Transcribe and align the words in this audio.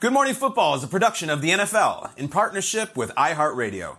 Good 0.00 0.12
Morning 0.12 0.34
Football 0.34 0.76
is 0.76 0.84
a 0.84 0.86
production 0.86 1.28
of 1.28 1.40
the 1.40 1.50
NFL 1.50 2.16
in 2.16 2.28
partnership 2.28 2.96
with 2.96 3.10
iHeartRadio. 3.16 3.96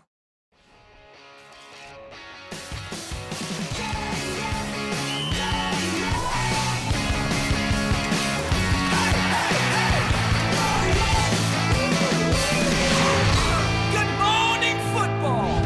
Good 13.92 14.12
morning, 14.18 14.78
football. 14.94 15.66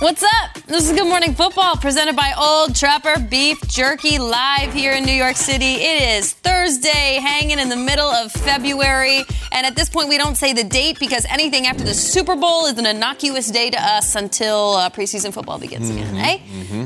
What's 0.00 0.22
up? 0.22 0.59
This 0.70 0.88
is 0.88 0.96
Good 0.96 1.08
Morning 1.08 1.34
Football 1.34 1.74
presented 1.76 2.14
by 2.14 2.32
Old 2.38 2.76
Trapper 2.76 3.18
Beef 3.18 3.60
Jerky 3.66 4.20
live 4.20 4.72
here 4.72 4.92
in 4.92 5.04
New 5.04 5.10
York 5.12 5.34
City. 5.34 5.64
It 5.64 6.18
is 6.20 6.32
Thursday, 6.32 7.18
hanging 7.20 7.58
in 7.58 7.68
the 7.68 7.74
middle 7.76 8.06
of 8.06 8.30
February. 8.30 9.24
And 9.50 9.66
at 9.66 9.74
this 9.74 9.88
point, 9.88 10.08
we 10.08 10.16
don't 10.16 10.36
say 10.36 10.52
the 10.52 10.62
date 10.62 11.00
because 11.00 11.26
anything 11.28 11.66
after 11.66 11.82
the 11.82 11.92
Super 11.92 12.36
Bowl 12.36 12.66
is 12.66 12.78
an 12.78 12.86
innocuous 12.86 13.50
day 13.50 13.70
to 13.70 13.82
us 13.82 14.14
until 14.14 14.74
uh, 14.76 14.90
preseason 14.90 15.32
football 15.34 15.58
begins 15.58 15.90
again, 15.90 16.14
eh? 16.16 16.38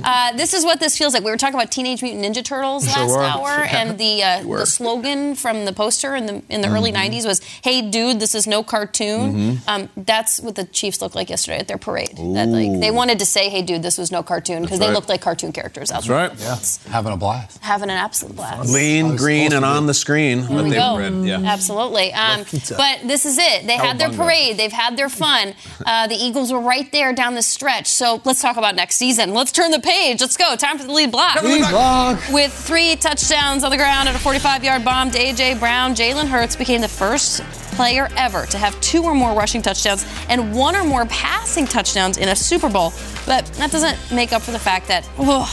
Uh, 0.02 0.32
this 0.34 0.54
is 0.54 0.64
what 0.64 0.80
this 0.80 0.96
feels 0.96 1.12
like. 1.12 1.22
We 1.22 1.30
were 1.30 1.36
talking 1.36 1.54
about 1.56 1.70
Teenage 1.70 2.00
Mutant 2.02 2.24
Ninja 2.24 2.42
Turtles 2.42 2.86
last 2.86 3.10
hour, 3.14 3.48
Yeah. 3.64 3.82
and 3.82 3.98
the 3.98 4.22
uh, 4.22 4.42
the 4.60 4.66
slogan 4.66 5.34
from 5.34 5.66
the 5.66 5.74
poster 5.74 6.14
in 6.16 6.24
the 6.24 6.42
in 6.48 6.62
the 6.62 6.68
early 6.68 6.90
'90s 6.90 7.26
was 7.26 7.40
"Hey, 7.62 7.82
dude, 7.82 8.18
this 8.18 8.34
is 8.34 8.46
no 8.46 8.62
cartoon." 8.62 9.60
Um, 9.68 9.90
that's 9.94 10.40
what 10.40 10.54
the 10.54 10.64
Chiefs 10.64 11.02
looked 11.02 11.14
like 11.14 11.28
yesterday 11.28 11.58
at 11.58 11.68
their 11.68 11.76
parade. 11.78 12.16
That, 12.16 12.48
like, 12.48 12.80
they 12.80 12.90
wanted 12.90 13.18
to 13.18 13.26
say, 13.26 13.50
"Hey, 13.50 13.60
dude, 13.62 13.73
this 13.82 13.98
was 13.98 14.10
no 14.10 14.22
cartoon," 14.22 14.62
because 14.62 14.78
they 14.78 14.86
right. 14.86 14.94
looked 14.94 15.08
like 15.08 15.20
cartoon 15.20 15.52
characters 15.52 15.90
out 15.90 16.04
That's 16.04 16.08
there. 16.08 16.28
right. 16.28 16.40
Yeah, 16.40 16.92
having 16.92 17.12
a 17.12 17.16
blast. 17.16 17.62
Having 17.62 17.90
an 17.90 17.96
absolute 17.96 18.36
blast. 18.36 18.72
Lean, 18.72 19.16
green, 19.16 19.52
and 19.52 19.64
on 19.64 19.86
the 19.86 19.94
screen. 19.94 20.42
There 20.42 20.50
what 20.50 20.64
we 20.64 20.70
they've 20.70 20.78
go. 20.78 20.98
read. 20.98 21.24
Yeah. 21.24 21.40
Absolutely. 21.44 22.12
Um, 22.12 22.44
but 22.76 23.00
this 23.04 23.24
is 23.24 23.38
it. 23.38 23.66
They 23.66 23.76
had 23.76 23.98
their 23.98 24.10
parade. 24.10 24.56
They've 24.56 24.72
had 24.72 24.96
their 24.96 25.08
fun. 25.08 25.54
Uh, 25.84 26.06
the 26.06 26.14
Eagles 26.14 26.52
were 26.52 26.60
right 26.60 26.90
there 26.92 27.12
down 27.12 27.34
the 27.34 27.42
stretch. 27.42 27.86
So 27.86 28.20
let's 28.24 28.40
talk 28.42 28.56
about 28.56 28.74
next 28.74 28.96
season. 28.96 29.34
Let's 29.34 29.52
turn 29.52 29.70
the 29.70 29.80
page. 29.80 30.20
Let's 30.20 30.36
go. 30.36 30.56
Time 30.56 30.78
for 30.78 30.84
the 30.84 30.92
lead 30.92 31.10
block. 31.10 31.42
Lead 31.42 31.68
block. 31.70 32.20
With 32.32 32.52
three 32.52 32.96
touchdowns 32.96 33.64
on 33.64 33.70
the 33.70 33.76
ground 33.76 34.08
and 34.08 34.16
a 34.16 34.20
45-yard 34.20 34.84
bomb 34.84 35.10
to 35.10 35.18
A.J. 35.18 35.54
Brown, 35.54 35.94
Jalen 35.94 36.26
Hurts 36.26 36.56
became 36.56 36.80
the 36.80 36.88
first 36.88 37.42
player 37.74 38.08
ever 38.16 38.46
to 38.46 38.58
have 38.58 38.80
two 38.80 39.02
or 39.02 39.14
more 39.14 39.34
rushing 39.34 39.60
touchdowns 39.60 40.06
and 40.28 40.54
one 40.54 40.76
or 40.76 40.84
more 40.84 41.04
passing 41.06 41.66
touchdowns 41.66 42.18
in 42.18 42.28
a 42.28 42.36
Super 42.36 42.70
Bowl. 42.70 42.92
But 43.26 43.50
that 43.64 43.72
doesn't 43.72 44.14
make 44.14 44.34
up 44.34 44.42
for 44.42 44.50
the 44.50 44.58
fact 44.58 44.88
that 44.88 45.08
oh, 45.18 45.48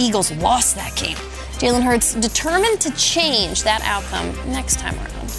Eagles 0.00 0.32
lost 0.38 0.74
that 0.74 0.96
game. 0.96 1.16
Jalen 1.60 1.82
Hurts 1.82 2.14
determined 2.14 2.80
to 2.80 2.90
change 2.96 3.62
that 3.62 3.80
outcome 3.82 4.34
next 4.50 4.80
time 4.80 4.96
around. 4.96 5.30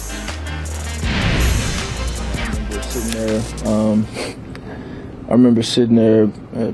sitting 2.82 3.10
there. 3.10 3.42
Um, 3.66 4.06
I 5.28 5.32
remember 5.32 5.62
sitting 5.62 5.96
there, 5.96 6.30
uh, 6.54 6.72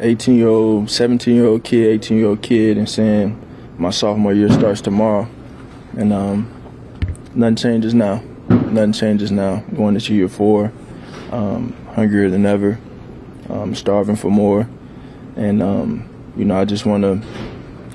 18 0.00 0.36
year 0.36 0.48
old, 0.48 0.90
17 0.90 1.34
year 1.34 1.46
old 1.46 1.64
kid, 1.64 1.86
18 1.86 2.18
year 2.18 2.26
old 2.26 2.42
kid, 2.42 2.76
and 2.76 2.86
saying, 2.86 3.40
"My 3.78 3.88
sophomore 3.88 4.34
year 4.34 4.50
starts 4.50 4.82
tomorrow," 4.82 5.28
and 5.96 6.12
um, 6.12 6.50
nothing 7.34 7.56
changes 7.56 7.94
now. 7.94 8.20
Nothing 8.50 8.92
changes 8.92 9.30
now. 9.30 9.64
Going 9.74 9.94
into 9.94 10.12
year 10.12 10.28
four, 10.28 10.72
um, 11.32 11.72
hungrier 11.94 12.28
than 12.28 12.44
ever, 12.44 12.78
um, 13.48 13.74
starving 13.74 14.16
for 14.16 14.30
more, 14.30 14.68
and 15.36 15.62
um, 15.62 16.08
you 16.36 16.44
know, 16.44 16.60
I 16.60 16.64
just 16.64 16.86
want 16.86 17.02
to, 17.02 17.22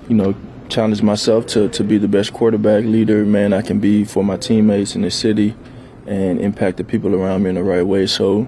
you 0.07 0.15
know, 0.15 0.35
challenge 0.69 1.01
myself 1.01 1.45
to 1.47 1.69
to 1.69 1.83
be 1.83 1.97
the 1.97 2.07
best 2.07 2.33
quarterback 2.33 2.85
leader 2.85 3.25
man 3.25 3.53
I 3.53 3.61
can 3.61 3.79
be 3.79 4.05
for 4.05 4.23
my 4.23 4.37
teammates 4.37 4.95
in 4.95 5.01
the 5.01 5.11
city 5.11 5.55
and 6.07 6.39
impact 6.39 6.77
the 6.77 6.83
people 6.83 7.13
around 7.13 7.43
me 7.43 7.49
in 7.49 7.55
the 7.55 7.63
right 7.63 7.85
way. 7.85 8.07
So 8.07 8.47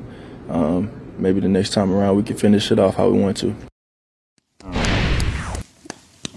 um, 0.50 0.92
maybe 1.18 1.40
the 1.40 1.48
next 1.50 1.72
time 1.72 1.94
around 1.94 2.16
we 2.16 2.24
can 2.24 2.38
finish 2.38 2.72
it 2.72 2.80
off 2.80 2.96
how 2.96 3.10
we 3.10 3.20
want 3.20 3.38
to. 3.38 3.56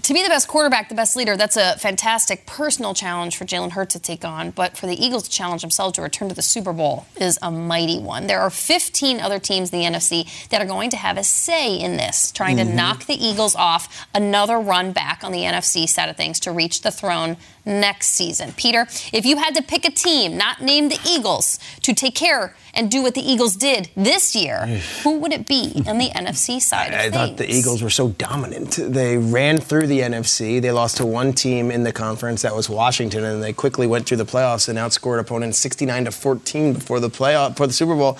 To 0.07 0.13
be 0.13 0.23
the 0.23 0.29
best 0.29 0.47
quarterback, 0.47 0.87
the 0.87 0.95
best 0.95 1.17
leader, 1.17 1.35
that's 1.35 1.57
a 1.57 1.77
fantastic 1.79 2.45
personal 2.45 2.93
challenge 2.93 3.35
for 3.35 3.43
Jalen 3.43 3.71
Hurts 3.71 3.91
to 3.93 3.99
take 3.99 4.23
on. 4.23 4.51
But 4.51 4.77
for 4.77 4.87
the 4.87 4.95
Eagles 5.05 5.23
to 5.23 5.29
challenge 5.29 5.63
themselves 5.63 5.95
to 5.97 6.01
return 6.01 6.29
to 6.29 6.35
the 6.35 6.41
Super 6.41 6.71
Bowl 6.71 7.05
is 7.17 7.37
a 7.41 7.51
mighty 7.51 7.99
one. 7.99 8.27
There 8.27 8.39
are 8.39 8.49
15 8.49 9.19
other 9.19 9.37
teams 9.37 9.73
in 9.73 9.79
the 9.79 9.85
NFC 9.85 10.25
that 10.47 10.61
are 10.61 10.65
going 10.65 10.91
to 10.91 10.97
have 10.97 11.17
a 11.17 11.25
say 11.25 11.75
in 11.77 11.97
this, 11.97 12.31
trying 12.31 12.55
to 12.55 12.63
Mhm. 12.63 12.73
knock 12.75 13.05
the 13.05 13.21
Eagles 13.21 13.53
off 13.53 14.07
another 14.15 14.57
run 14.57 14.93
back 14.93 15.25
on 15.25 15.33
the 15.33 15.43
NFC 15.43 15.85
side 15.85 16.07
of 16.07 16.15
things 16.15 16.39
to 16.39 16.53
reach 16.53 16.83
the 16.83 16.91
throne 16.91 17.35
next 17.67 18.07
season. 18.07 18.53
Peter, 18.53 18.87
if 19.13 19.25
you 19.25 19.37
had 19.37 19.53
to 19.55 19.61
pick 19.61 19.85
a 19.85 19.91
team, 19.91 20.37
not 20.37 20.61
named 20.61 20.91
the 20.91 20.99
Eagles, 21.05 21.59
to 21.81 21.93
take 21.93 22.15
care 22.15 22.55
and 22.73 22.89
do 22.89 23.03
what 23.03 23.13
the 23.13 23.21
Eagles 23.21 23.55
did 23.55 23.89
this 23.95 24.35
year, 24.35 24.65
who 25.03 25.19
would 25.19 25.33
it 25.33 25.47
be 25.47 25.83
on 25.87 25.97
the 25.97 26.09
NFC 26.09 26.61
side 26.61 26.93
of 26.93 26.99
I 26.99 27.01
things? 27.03 27.13
thought 27.13 27.37
the 27.37 27.51
Eagles 27.51 27.81
were 27.81 27.89
so 27.89 28.09
dominant. 28.09 28.79
They 28.81 29.17
ran 29.17 29.57
through 29.57 29.87
the 29.87 29.99
NFC. 29.99 30.61
They 30.61 30.71
lost 30.71 30.97
to 30.97 31.05
one 31.05 31.33
team 31.33 31.69
in 31.69 31.83
the 31.83 31.91
conference, 31.91 32.41
that 32.43 32.55
was 32.55 32.69
Washington, 32.69 33.23
and 33.23 33.43
they 33.43 33.53
quickly 33.53 33.87
went 33.87 34.07
through 34.07 34.17
the 34.17 34.25
playoffs 34.25 34.69
and 34.69 34.77
outscored 34.77 35.19
opponents 35.19 35.57
69 35.59 36.05
to 36.05 36.11
14 36.11 36.73
before 36.73 36.99
the 36.99 37.09
playoff, 37.09 37.49
before 37.49 37.67
the 37.67 37.73
Super 37.73 37.95
Bowl. 37.95 38.17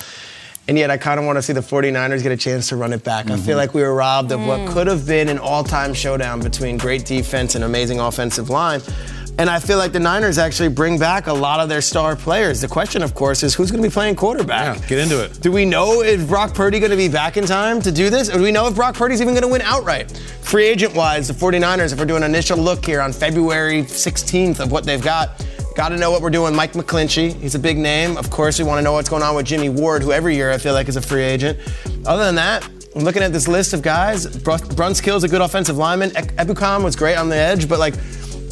And 0.67 0.77
yet, 0.77 0.91
I 0.91 0.97
kind 0.97 1.17
of 1.17 1.25
want 1.25 1.37
to 1.37 1.41
see 1.41 1.53
the 1.53 1.61
49ers 1.61 2.21
get 2.23 2.33
a 2.33 2.37
chance 2.37 2.67
to 2.69 2.75
run 2.75 2.91
it 2.91 3.01
back. 3.01 3.27
I 3.27 3.29
feel 3.29 3.39
mm-hmm. 3.39 3.57
like 3.57 3.73
we 3.73 3.83
were 3.83 3.93
robbed 3.93 4.33
of 4.33 4.45
what 4.45 4.59
mm. 4.59 4.67
could 4.73 4.87
have 4.87 5.07
been 5.07 5.29
an 5.29 5.39
all 5.39 5.63
time 5.63 5.93
showdown 5.93 6.41
between 6.41 6.77
great 6.77 7.05
defense 7.05 7.55
and 7.55 7.63
amazing 7.63 8.01
offensive 8.01 8.49
line. 8.49 8.81
And 9.39 9.51
I 9.51 9.59
feel 9.59 9.77
like 9.77 9.91
the 9.91 9.99
Niners 9.99 10.39
actually 10.39 10.69
bring 10.69 10.97
back 10.97 11.27
a 11.27 11.33
lot 11.33 11.59
of 11.59 11.69
their 11.69 11.81
star 11.81 12.15
players. 12.15 12.59
The 12.59 12.67
question, 12.67 13.03
of 13.03 13.13
course, 13.13 13.43
is 13.43 13.53
who's 13.53 13.69
going 13.69 13.83
to 13.83 13.87
be 13.87 13.93
playing 13.93 14.15
quarterback? 14.15 14.87
Get 14.87 14.97
into 14.97 15.23
it. 15.23 15.39
Do 15.41 15.51
we 15.51 15.63
know 15.63 16.01
if 16.01 16.27
Brock 16.27 16.55
Purdy 16.55 16.79
going 16.79 16.89
to 16.89 16.97
be 16.97 17.07
back 17.07 17.37
in 17.37 17.45
time 17.45 17.79
to 17.83 17.91
do 17.91 18.09
this? 18.09 18.29
Or 18.29 18.37
do 18.37 18.43
we 18.43 18.51
know 18.51 18.67
if 18.67 18.73
Brock 18.73 18.95
Purdy's 18.95 19.21
even 19.21 19.35
going 19.35 19.43
to 19.43 19.47
win 19.47 19.61
outright? 19.61 20.11
Free 20.41 20.65
agent 20.65 20.95
wise, 20.95 21.27
the 21.27 21.35
49ers, 21.35 21.93
if 21.93 21.99
we're 21.99 22.05
doing 22.05 22.23
an 22.23 22.31
initial 22.31 22.57
look 22.57 22.83
here 22.83 22.99
on 22.99 23.13
February 23.13 23.83
16th 23.83 24.59
of 24.59 24.71
what 24.71 24.85
they've 24.85 25.03
got, 25.03 25.45
got 25.75 25.89
to 25.89 25.97
know 25.97 26.09
what 26.09 26.23
we're 26.23 26.31
doing. 26.31 26.55
Mike 26.55 26.73
McGlinchey, 26.73 27.39
he's 27.39 27.53
a 27.53 27.59
big 27.59 27.77
name. 27.77 28.17
Of 28.17 28.31
course, 28.31 28.57
we 28.57 28.65
want 28.65 28.79
to 28.79 28.81
know 28.81 28.93
what's 28.93 29.09
going 29.09 29.21
on 29.21 29.35
with 29.35 29.45
Jimmy 29.45 29.69
Ward, 29.69 30.01
who 30.01 30.11
every 30.11 30.35
year 30.35 30.51
I 30.51 30.57
feel 30.57 30.73
like 30.73 30.89
is 30.89 30.95
a 30.95 31.01
free 31.01 31.21
agent. 31.21 31.59
Other 32.07 32.23
than 32.23 32.35
that, 32.35 32.67
I'm 32.95 33.03
looking 33.03 33.21
at 33.21 33.31
this 33.31 33.47
list 33.47 33.73
of 33.73 33.83
guys. 33.83 34.25
Br- 34.25 34.53
Brunskill's 34.53 35.23
a 35.23 35.27
good 35.27 35.41
offensive 35.41 35.77
lineman. 35.77 36.09
Ebukam 36.09 36.83
was 36.83 36.95
great 36.95 37.15
on 37.15 37.29
the 37.29 37.35
edge, 37.35 37.69
but 37.69 37.77
like, 37.77 37.93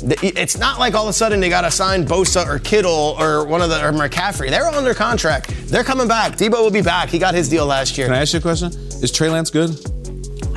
It's 0.03 0.57
not 0.57 0.79
like 0.79 0.93
all 0.93 1.03
of 1.03 1.09
a 1.09 1.13
sudden 1.13 1.39
they 1.39 1.49
got 1.49 1.61
to 1.61 1.71
sign 1.71 2.05
Bosa 2.05 2.45
or 2.47 2.59
Kittle 2.59 3.15
or 3.17 3.45
one 3.45 3.61
of 3.61 3.69
the 3.69 3.83
or 3.83 3.91
McCaffrey. 3.91 4.49
They're 4.49 4.65
under 4.65 4.93
contract. 4.93 5.49
They're 5.67 5.83
coming 5.83 6.07
back. 6.07 6.33
Deebo 6.33 6.51
will 6.51 6.71
be 6.71 6.81
back. 6.81 7.09
He 7.09 7.17
got 7.17 7.33
his 7.33 7.49
deal 7.49 7.65
last 7.65 7.97
year. 7.97 8.07
Can 8.07 8.15
I 8.15 8.21
ask 8.21 8.33
you 8.33 8.39
a 8.39 8.41
question? 8.41 8.71
Is 9.01 9.11
Trey 9.11 9.29
Lance 9.29 9.49
good? 9.49 9.71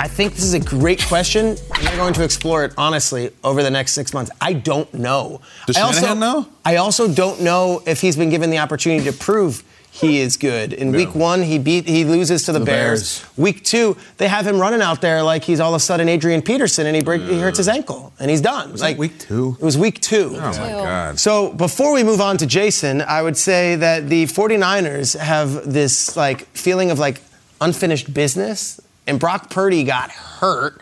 I 0.00 0.06
think 0.06 0.35
this 0.35 0.44
is 0.44 0.55
a 0.55 0.61
great 0.61 1.05
question, 1.06 1.46
and 1.46 1.85
we're 1.85 1.96
going 1.96 2.14
to 2.14 2.23
explore 2.23 2.64
it 2.64 2.73
honestly 2.79 3.32
over 3.43 3.64
the 3.64 3.70
next 3.70 3.93
six 3.93 4.14
months. 4.14 4.31
I 4.40 4.52
don't 4.52 4.93
know. 4.94 5.40
Does 5.67 5.76
I 5.76 5.81
also, 5.81 6.14
know? 6.14 6.46
I 6.64 6.76
also 6.76 7.12
don't 7.12 7.40
know 7.40 7.82
if 7.85 8.00
he's 8.00 8.17
been 8.17 8.31
given 8.31 8.50
the 8.50 8.58
opportunity 8.58 9.05
to 9.11 9.12
prove 9.12 9.64
he 10.00 10.21
is 10.21 10.37
good. 10.37 10.73
In 10.73 10.93
week 10.93 11.15
one, 11.15 11.43
he 11.43 11.59
beat 11.59 11.87
he 11.89 12.05
loses 12.05 12.45
to 12.45 12.53
the, 12.53 12.59
The 12.59 12.65
Bears. 12.65 13.21
Bears. 13.21 13.37
Week 13.39 13.65
two, 13.65 13.97
they 14.19 14.29
have 14.29 14.47
him 14.47 14.59
running 14.59 14.81
out 14.83 15.00
there 15.00 15.23
like 15.23 15.45
he's 15.45 15.61
all 15.61 15.75
of 15.75 15.77
a 15.77 15.81
sudden 15.81 16.09
Adrian 16.09 16.43
Peterson, 16.43 16.87
and 16.87 16.95
he 16.97 17.03
break, 17.03 17.23
he 17.23 17.39
hurts 17.41 17.59
his 17.59 17.69
ankle, 17.69 18.12
and 18.19 18.31
he's 18.31 18.41
done. 18.41 18.73
Was 18.73 18.81
like 18.81 18.97
that 18.97 19.00
week 19.00 19.19
two? 19.19 19.56
It 19.61 19.65
was 19.65 19.77
week 19.77 20.00
two. 20.00 20.33
Oh 20.35 20.41
my 20.41 20.53
God. 20.53 21.19
So 21.19 21.53
before 21.53 21.93
we 21.93 22.03
move 22.05 22.21
on 22.21 22.37
to 22.39 22.47
Jason, 22.47 23.03
I 23.03 23.23
would 23.23 23.37
say 23.37 23.77
that 23.77 24.09
the 24.09 24.25
49ers 24.25 25.19
have 25.19 25.73
this 25.73 26.17
like 26.17 26.47
feeling 26.49 26.91
of 26.91 26.99
like 26.99 27.21
unfinished 27.61 28.12
business. 28.15 28.81
And 29.06 29.19
Brock 29.19 29.49
Purdy 29.50 29.85
got 29.85 30.11
hurt. 30.11 30.81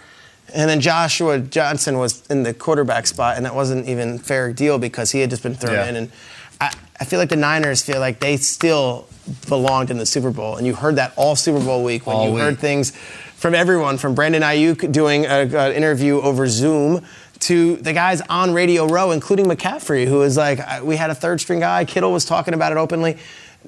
And 0.55 0.69
then 0.71 0.81
Joshua 0.81 1.39
Johnson 1.39 1.99
was 1.99 2.27
in 2.29 2.43
the 2.45 2.55
quarterback 2.55 3.07
spot, 3.07 3.37
and 3.37 3.45
that 3.47 3.55
wasn't 3.55 3.89
even 3.89 4.15
a 4.15 4.19
fair 4.19 4.53
deal 4.53 4.79
because 4.79 5.11
he 5.11 5.21
had 5.21 5.29
just 5.31 5.43
been 5.43 5.55
thrown 5.55 5.75
Yeah. 5.75 5.89
in. 5.89 5.97
And 5.97 6.13
I, 6.61 6.73
I 6.99 7.05
feel 7.05 7.19
like 7.19 7.29
the 7.29 7.37
Niners 7.37 7.83
feel 7.83 8.01
like 8.01 8.21
they 8.21 8.37
still 8.37 9.07
belonged 9.49 9.91
in 9.91 9.99
the 9.99 10.07
Super 10.07 10.31
Bowl. 10.31 10.57
And 10.57 10.67
you 10.67 10.75
heard 10.75 10.97
that 10.97 11.13
all 11.17 11.37
Super 11.37 11.61
Bowl 11.61 11.85
week 11.85 12.07
when 12.07 12.17
All 12.17 12.27
you 12.29 12.35
week. 12.35 12.43
heard 12.43 12.59
things 12.59 12.91
from 13.37 13.55
everyone, 13.55 13.99
from 13.99 14.15
Brandon 14.15 14.43
Aiyuk 14.43 14.91
doing 14.93 15.27
an 15.27 15.73
interview 15.73 16.21
over 16.21 16.47
Zoom 16.47 17.05
to 17.41 17.77
the 17.77 17.93
guys 17.93 18.23
on 18.31 18.55
Radio 18.55 18.87
Row, 18.87 19.11
including 19.11 19.45
McCaffrey, 19.47 20.07
who 20.07 20.19
was 20.19 20.37
like, 20.39 20.83
we 20.83 20.97
had 20.97 21.11
a 21.11 21.15
third 21.15 21.41
string 21.41 21.61
guy. 21.61 21.85
Kittle 21.85 22.13
was 22.13 22.25
talking 22.25 22.55
about 22.55 22.73
it 22.73 22.79
openly. 22.79 23.19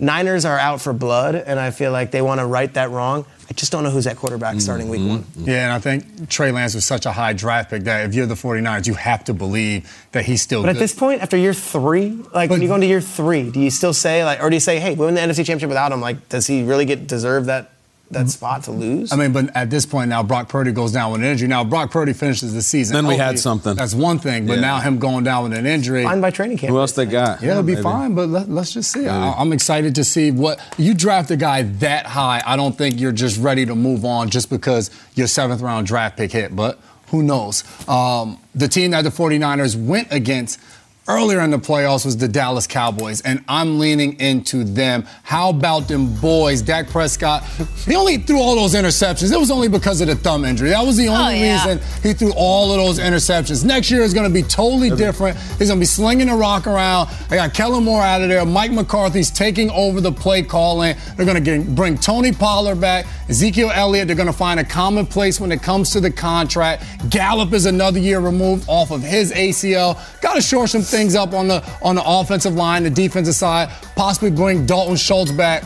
Niners 0.01 0.45
are 0.45 0.59
out 0.59 0.81
for 0.81 0.93
blood, 0.93 1.35
and 1.35 1.59
I 1.59 1.71
feel 1.71 1.93
like 1.93 2.11
they 2.11 2.23
want 2.23 2.41
to 2.41 2.47
right 2.47 2.73
that 2.75 2.91
wrong. 2.91 3.27
I 3.51 3.55
just 3.55 3.73
don't 3.73 3.83
know 3.83 3.91
who's 3.91 4.07
at 4.07 4.17
quarterback 4.17 4.53
mm-hmm. 4.53 4.61
starting 4.61 4.89
week 4.89 5.07
one. 5.07 5.23
Mm-hmm. 5.23 5.49
Yeah, 5.49 5.65
and 5.65 5.73
I 5.73 5.79
think 5.79 6.29
Trey 6.29 6.53
Lance 6.53 6.75
was 6.75 6.85
such 6.85 7.07
a 7.07 7.13
high 7.13 7.33
draft 7.33 7.71
pick 7.71 7.85
that 7.85 8.05
if 8.05 8.15
you're 8.15 8.27
the 8.27 8.35
49ers, 8.35 8.87
you 8.87 8.95
have 8.95 9.25
to 9.25 9.35
believe 9.35 9.91
that 10.13 10.25
he's 10.27 10.43
still 10.43 10.63
But 10.63 10.71
at 10.71 10.79
this 10.79 10.95
point, 10.95 11.23
after 11.23 11.37
year 11.37 11.55
three, 11.55 12.23
like 12.35 12.51
when 12.51 12.61
you 12.61 12.69
go 12.69 12.75
into 12.75 12.87
year 12.87 13.01
three, 13.01 13.51
do 13.51 13.59
you 13.59 13.71
still 13.71 13.95
say 13.95 14.25
like, 14.25 14.43
or 14.43 14.51
do 14.51 14.57
you 14.57 14.61
say, 14.61 14.79
hey, 14.79 14.95
we 14.95 15.07
win 15.07 15.15
the 15.15 15.21
NFC 15.21 15.37
Championship 15.37 15.69
without 15.69 15.93
him? 15.93 16.01
Like, 16.01 16.29
does 16.29 16.47
he 16.47 16.63
really 16.63 16.85
get 16.85 17.07
deserve 17.07 17.47
that 17.47 17.71
that 18.11 18.29
spot 18.31 18.65
to 18.65 18.71
lose? 18.71 19.13
I 19.13 19.17
mean, 19.17 19.33
but 19.33 19.55
at 19.55 19.69
this 19.71 19.85
point 19.87 20.09
now, 20.09 20.23
Brock 20.23 20.49
Purdy 20.49 20.73
goes 20.73 20.93
down 20.93 21.13
with 21.13 21.21
an 21.21 21.27
injury. 21.27 21.47
Now, 21.49 21.63
Brock 21.65 21.91
Purdy 21.91 22.13
finishes 22.13 22.55
the 22.55 22.63
season. 22.63 22.95
Then 22.95 23.07
we 23.07 23.17
had 23.17 23.39
something. 23.39 23.75
That's 23.75 23.95
one 23.95 24.19
thing, 24.19 24.47
but 24.47 24.55
Yeah. 24.55 24.61
now 24.63 24.81
him 24.81 24.99
going 24.99 25.25
down 25.25 25.45
with 25.45 25.53
an 25.59 25.67
injury. 25.67 26.05
Fine 26.05 26.21
by 26.21 26.31
training 26.31 26.59
camp. 26.59 26.71
Who 26.71 26.79
else 26.79 26.93
they 26.93 27.05
got? 27.07 27.43
Yeah, 27.43 27.51
it'll 27.53 27.63
be 27.63 27.73
Maybe. 27.73 27.83
fine, 27.83 28.15
but 28.15 28.29
let, 28.29 28.49
us 28.49 28.73
just 28.73 28.93
see. 28.93 29.07
I, 29.07 29.33
I'm 29.33 29.53
excited 29.53 29.95
to 29.97 30.05
see 30.05 30.31
what 30.31 30.59
you 30.79 30.95
draft 30.95 31.31
a 31.31 31.37
guy 31.37 31.63
that 31.63 32.07
high. 32.07 32.43
I 32.47 32.57
don't 32.57 32.77
think 32.77 32.99
you're 32.99 33.13
just 33.13 33.39
ready 33.41 33.67
to 33.67 33.75
move 33.75 34.05
on 34.05 34.31
just 34.31 34.49
because 34.51 34.91
your 35.15 35.27
seventh 35.27 35.61
round 35.61 35.87
draft 35.87 36.17
pick 36.17 36.33
hit, 36.33 36.57
but 36.57 36.79
who 37.09 37.23
knows? 37.23 37.65
Um, 37.89 38.39
the 38.55 38.69
team 38.69 38.91
that 38.93 39.03
the 39.03 39.11
49ers 39.11 39.77
went 39.77 40.09
against 40.13 40.61
earlier 41.09 41.41
in 41.41 41.51
the 41.51 41.59
playoffs 41.59 42.05
was 42.05 42.17
the 42.19 42.29
Dallas 42.29 42.67
Cowboys, 42.67 43.23
and 43.23 43.43
I'm 43.49 43.79
leaning 43.79 44.21
into 44.21 44.63
them. 44.63 45.05
How 45.23 45.49
about 45.49 45.89
them 45.89 46.15
boys? 46.21 46.61
Dak 46.63 46.89
Prescott, 46.91 47.43
he 47.87 47.97
only 47.97 48.19
threw 48.19 48.39
all 48.39 48.55
those 48.55 48.75
interceptions. 48.75 49.33
It 49.33 49.39
was 49.39 49.51
only 49.51 49.69
because 49.69 50.01
of 50.03 50.09
the 50.09 50.15
thumb 50.15 50.45
injury. 50.45 50.69
That 50.69 50.85
was 50.85 50.97
the 50.99 51.09
oh, 51.09 51.15
only 51.15 51.41
Oh, 51.41 51.45
yeah. 51.45 51.67
reason 51.67 52.03
he 52.03 52.13
threw 52.13 52.33
all 52.37 52.71
of 52.73 52.79
those 52.79 52.99
interceptions. 52.99 53.65
Next 53.65 53.91
year 53.91 54.03
is 54.03 54.13
going 54.13 54.29
to 54.29 54.33
be 54.35 54.43
totally 54.43 54.91
different. 54.91 55.39
He's 55.59 55.69
going 55.69 55.79
to 55.79 55.81
be 55.81 55.87
slinging 55.87 56.27
the 56.29 56.35
rock 56.35 56.67
around. 56.67 57.09
They 57.31 57.37
got 57.37 57.55
Kellen 57.55 57.85
Moore 57.85 58.03
out 58.03 58.21
of 58.21 58.29
there. 58.29 58.45
Mike 58.45 58.73
McCarthy's 58.73 59.31
taking 59.31 59.71
over 59.71 60.01
the 60.03 60.13
play 60.13 60.43
calling. 60.43 60.95
They're 61.17 61.27
going 61.27 61.43
to 61.43 61.71
bring 61.73 61.97
Tony 61.97 62.33
Pollard 62.33 62.81
back. 62.81 63.07
Ezekiel 63.31 63.71
Elliott, 63.73 64.07
they're 64.09 64.17
going 64.17 64.27
to 64.27 64.33
find 64.33 64.61
a 64.61 64.65
common 64.65 65.07
place 65.07 65.41
when 65.41 65.53
it 65.53 65.63
comes 65.63 65.91
to 65.93 66.01
the 66.01 66.11
contract. 66.11 66.85
Gallup 67.11 67.53
is 67.55 67.65
another 67.67 67.99
year 67.99 68.21
removed 68.21 68.65
off 68.69 68.91
of 68.91 69.03
his 69.03 69.33
ACL. 69.33 69.99
Got 70.21 70.35
to 70.35 70.43
shore 70.43 70.67
some 70.67 70.83
things 70.83 70.98
up 71.15 71.33
on 71.33 71.49
the 71.49 71.65
on 71.83 71.95
the 71.95 72.03
offensive 72.05 72.55
line, 72.55 72.83
the 72.83 72.91
defensive 72.91 73.35
side. 73.35 73.69
Possibly 73.97 74.31
bring 74.31 74.67
Dalton 74.67 74.97
Schultz 74.97 75.33
back. 75.33 75.65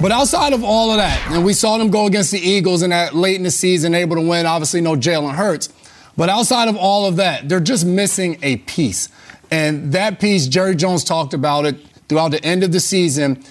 But 0.00 0.10
outside 0.10 0.52
of 0.52 0.64
all 0.64 0.90
of 0.90 0.96
that, 0.96 1.30
and 1.30 1.44
we 1.44 1.52
saw 1.52 1.78
them 1.78 1.90
go 1.90 2.06
against 2.06 2.32
the 2.32 2.40
Eagles 2.40 2.82
in 2.82 2.90
that 2.90 3.14
late 3.14 3.36
in 3.36 3.44
the 3.44 3.50
season, 3.50 3.94
able 3.94 4.16
to 4.16 4.22
win. 4.22 4.46
Obviously, 4.46 4.80
no 4.80 4.96
Jalen 4.96 5.34
Hurts. 5.34 5.68
But 6.16 6.28
outside 6.28 6.68
of 6.68 6.76
all 6.76 7.06
of 7.06 7.16
that, 7.16 7.48
they're 7.48 7.60
just 7.60 7.86
missing 7.86 8.38
a 8.42 8.56
piece. 8.56 9.08
And 9.50 9.92
that 9.92 10.18
piece, 10.18 10.46
Jerry 10.46 10.74
Jones 10.74 11.04
talked 11.04 11.34
about 11.34 11.66
it 11.66 11.76
throughout 12.08 12.30
the 12.30 12.44
end 12.44 12.64
of 12.64 12.72
the 12.72 12.80
season. 12.80 13.42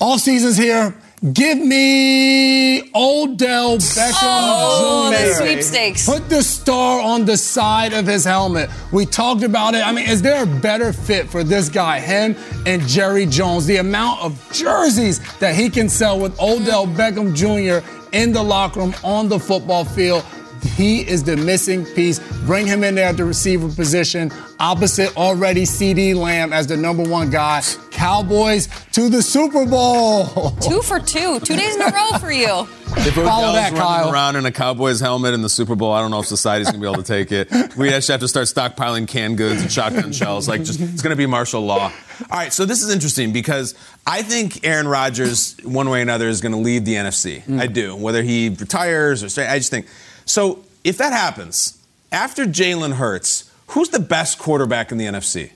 All 0.00 0.18
season's 0.18 0.56
here. 0.56 0.94
Give 1.32 1.58
me 1.58 2.92
Odell 2.94 3.78
Beckham 3.78 4.12
Oh, 4.22 5.10
Jr. 5.12 5.18
the 5.26 5.34
sweepstakes. 5.34 6.06
Put 6.06 6.28
the 6.28 6.42
star 6.44 7.00
on 7.00 7.24
the 7.24 7.36
side 7.36 7.92
of 7.92 8.06
his 8.06 8.24
helmet. 8.24 8.70
We 8.92 9.04
talked 9.04 9.42
about 9.42 9.74
it. 9.74 9.84
I 9.84 9.90
mean, 9.90 10.08
is 10.08 10.22
there 10.22 10.44
a 10.44 10.46
better 10.46 10.92
fit 10.92 11.28
for 11.28 11.42
this 11.42 11.68
guy, 11.68 11.98
him 11.98 12.36
and 12.66 12.86
Jerry 12.86 13.26
Jones? 13.26 13.66
The 13.66 13.78
amount 13.78 14.20
of 14.20 14.40
jerseys 14.52 15.18
that 15.40 15.56
he 15.56 15.68
can 15.68 15.88
sell 15.88 16.20
with 16.20 16.38
Odell 16.40 16.86
Beckham 16.86 17.34
Jr. 17.34 17.84
in 18.12 18.32
the 18.32 18.42
locker 18.42 18.78
room, 18.78 18.94
on 19.02 19.28
the 19.28 19.40
football 19.40 19.84
field. 19.84 20.24
He 20.62 21.00
is 21.00 21.24
the 21.24 21.36
missing 21.36 21.84
piece. 21.84 22.18
Bring 22.46 22.66
him 22.66 22.84
in 22.84 22.94
there 22.94 23.08
at 23.08 23.16
the 23.16 23.24
receiver 23.24 23.68
position, 23.68 24.30
opposite 24.58 25.16
already 25.16 25.64
CeeDee 25.64 26.14
Lamb 26.14 26.52
as 26.52 26.66
the 26.66 26.76
number 26.76 27.02
one 27.02 27.30
guy. 27.30 27.62
Cowboys 27.90 28.68
to 28.92 29.08
the 29.08 29.20
Super 29.22 29.66
Bowl. 29.66 30.50
Two 30.60 30.82
for 30.82 31.00
two. 31.00 31.40
Two 31.40 31.56
days 31.56 31.74
in 31.74 31.82
a 31.82 31.86
row 31.86 32.18
for 32.18 32.30
you. 32.30 32.66
If 33.00 33.14
Follow 33.14 33.50
Odell's 33.50 33.54
that, 33.54 33.72
running 33.72 33.76
Kyle. 33.76 34.12
around 34.12 34.36
in 34.36 34.46
a 34.46 34.52
Cowboys 34.52 35.00
helmet 35.00 35.34
in 35.34 35.42
the 35.42 35.48
Super 35.48 35.74
Bowl, 35.74 35.92
I 35.92 36.00
don't 36.00 36.10
know 36.10 36.20
if 36.20 36.26
society's 36.26 36.68
gonna 36.68 36.80
be 36.80 36.86
able 36.86 37.02
to 37.02 37.06
take 37.06 37.32
it. 37.32 37.76
We 37.76 37.92
actually 37.92 38.12
have 38.14 38.20
to 38.20 38.28
start 38.28 38.46
stockpiling 38.46 39.06
canned 39.08 39.36
goods 39.36 39.60
and 39.62 39.70
shotgun 39.70 40.12
shells. 40.12 40.48
Like, 40.48 40.62
just 40.62 40.80
it's 40.80 41.02
gonna 41.02 41.16
be 41.16 41.26
martial 41.26 41.60
law. 41.60 41.92
All 42.30 42.38
right, 42.38 42.52
so 42.52 42.64
this 42.64 42.82
is 42.82 42.90
interesting 42.92 43.32
because 43.32 43.74
I 44.06 44.22
think 44.22 44.64
Aaron 44.64 44.88
Rodgers, 44.88 45.56
one 45.62 45.90
way 45.90 45.98
or 45.98 46.02
another, 46.02 46.28
is 46.28 46.40
gonna 46.40 46.58
leave 46.58 46.84
the 46.84 46.94
NFC. 46.94 47.42
Mm. 47.46 47.60
I 47.60 47.66
do. 47.66 47.94
Whether 47.96 48.22
he 48.22 48.48
retires 48.48 49.22
or 49.22 49.28
stay, 49.28 49.46
I 49.46 49.58
just 49.58 49.70
think. 49.70 49.86
So 50.28 50.64
if 50.84 50.98
that 50.98 51.12
happens, 51.12 51.78
after 52.12 52.44
Jalen 52.44 52.94
Hurts, 52.94 53.50
who's 53.68 53.88
the 53.88 53.98
best 53.98 54.38
quarterback 54.38 54.92
in 54.92 54.98
the 54.98 55.06
NFC? 55.06 55.50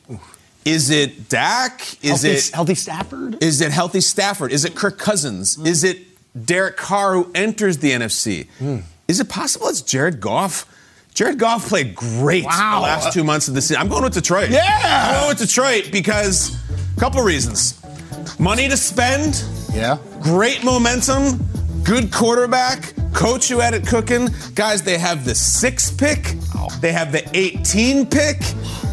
Is 0.65 0.91
it 0.91 1.29
Dak? 1.29 1.81
Is 2.03 2.23
healthy, 2.23 2.29
it 2.31 2.51
healthy 2.55 2.75
Stafford? 2.75 3.43
is 3.43 3.61
it 3.61 3.71
healthy 3.73 4.01
Stafford? 4.01 4.53
Is 4.53 4.65
it 4.65 4.75
Kirk 4.75 4.99
Cousins? 4.99 5.57
Mm. 5.57 5.67
Is 5.67 5.85
it 5.85 5.99
Derek 6.47 6.77
Carr 6.77 7.15
who 7.15 7.31
enters 7.35 7.79
the 7.79 7.91
NFC? 7.91 8.47
Mm. 8.61 8.83
Is 9.09 9.21
it 9.21 9.29
possible 9.29 9.69
it's 9.69 9.83
Jared 9.83 10.21
Goff? 10.21 10.67
Jared 11.15 11.39
Goff 11.39 11.69
played 11.69 11.95
great 11.95 12.45
Wow. 12.45 12.77
the 12.77 12.83
last 12.83 13.13
two 13.13 13.25
months 13.25 13.49
of 13.49 13.55
the 13.55 13.61
season. 13.61 13.77
I'm 13.77 13.89
going 13.89 14.03
with 14.05 14.15
Detroit. 14.15 14.49
Yeah. 14.51 14.63
I'm 14.65 15.15
going 15.21 15.29
with 15.29 15.39
Detroit 15.39 15.91
because 15.93 16.57
a 16.97 17.01
couple 17.01 17.21
reasons. 17.23 17.79
Money 18.39 18.69
to 18.69 18.77
spend, 18.79 19.45
yeah. 19.75 19.99
great 20.23 20.65
momentum, 20.65 21.39
good 21.85 22.11
quarterback, 22.13 22.95
coach 23.13 23.51
you 23.51 23.61
at 23.61 23.75
it 23.75 23.87
cooking. 23.87 24.29
Guys, 24.55 24.83
they 24.83 24.99
have 24.99 25.25
the 25.25 25.35
six 25.35 25.91
pick, 25.91 26.35
they 26.81 26.93
have 26.93 27.13
the 27.13 27.29
18 27.35 28.07
pick. 28.07 28.39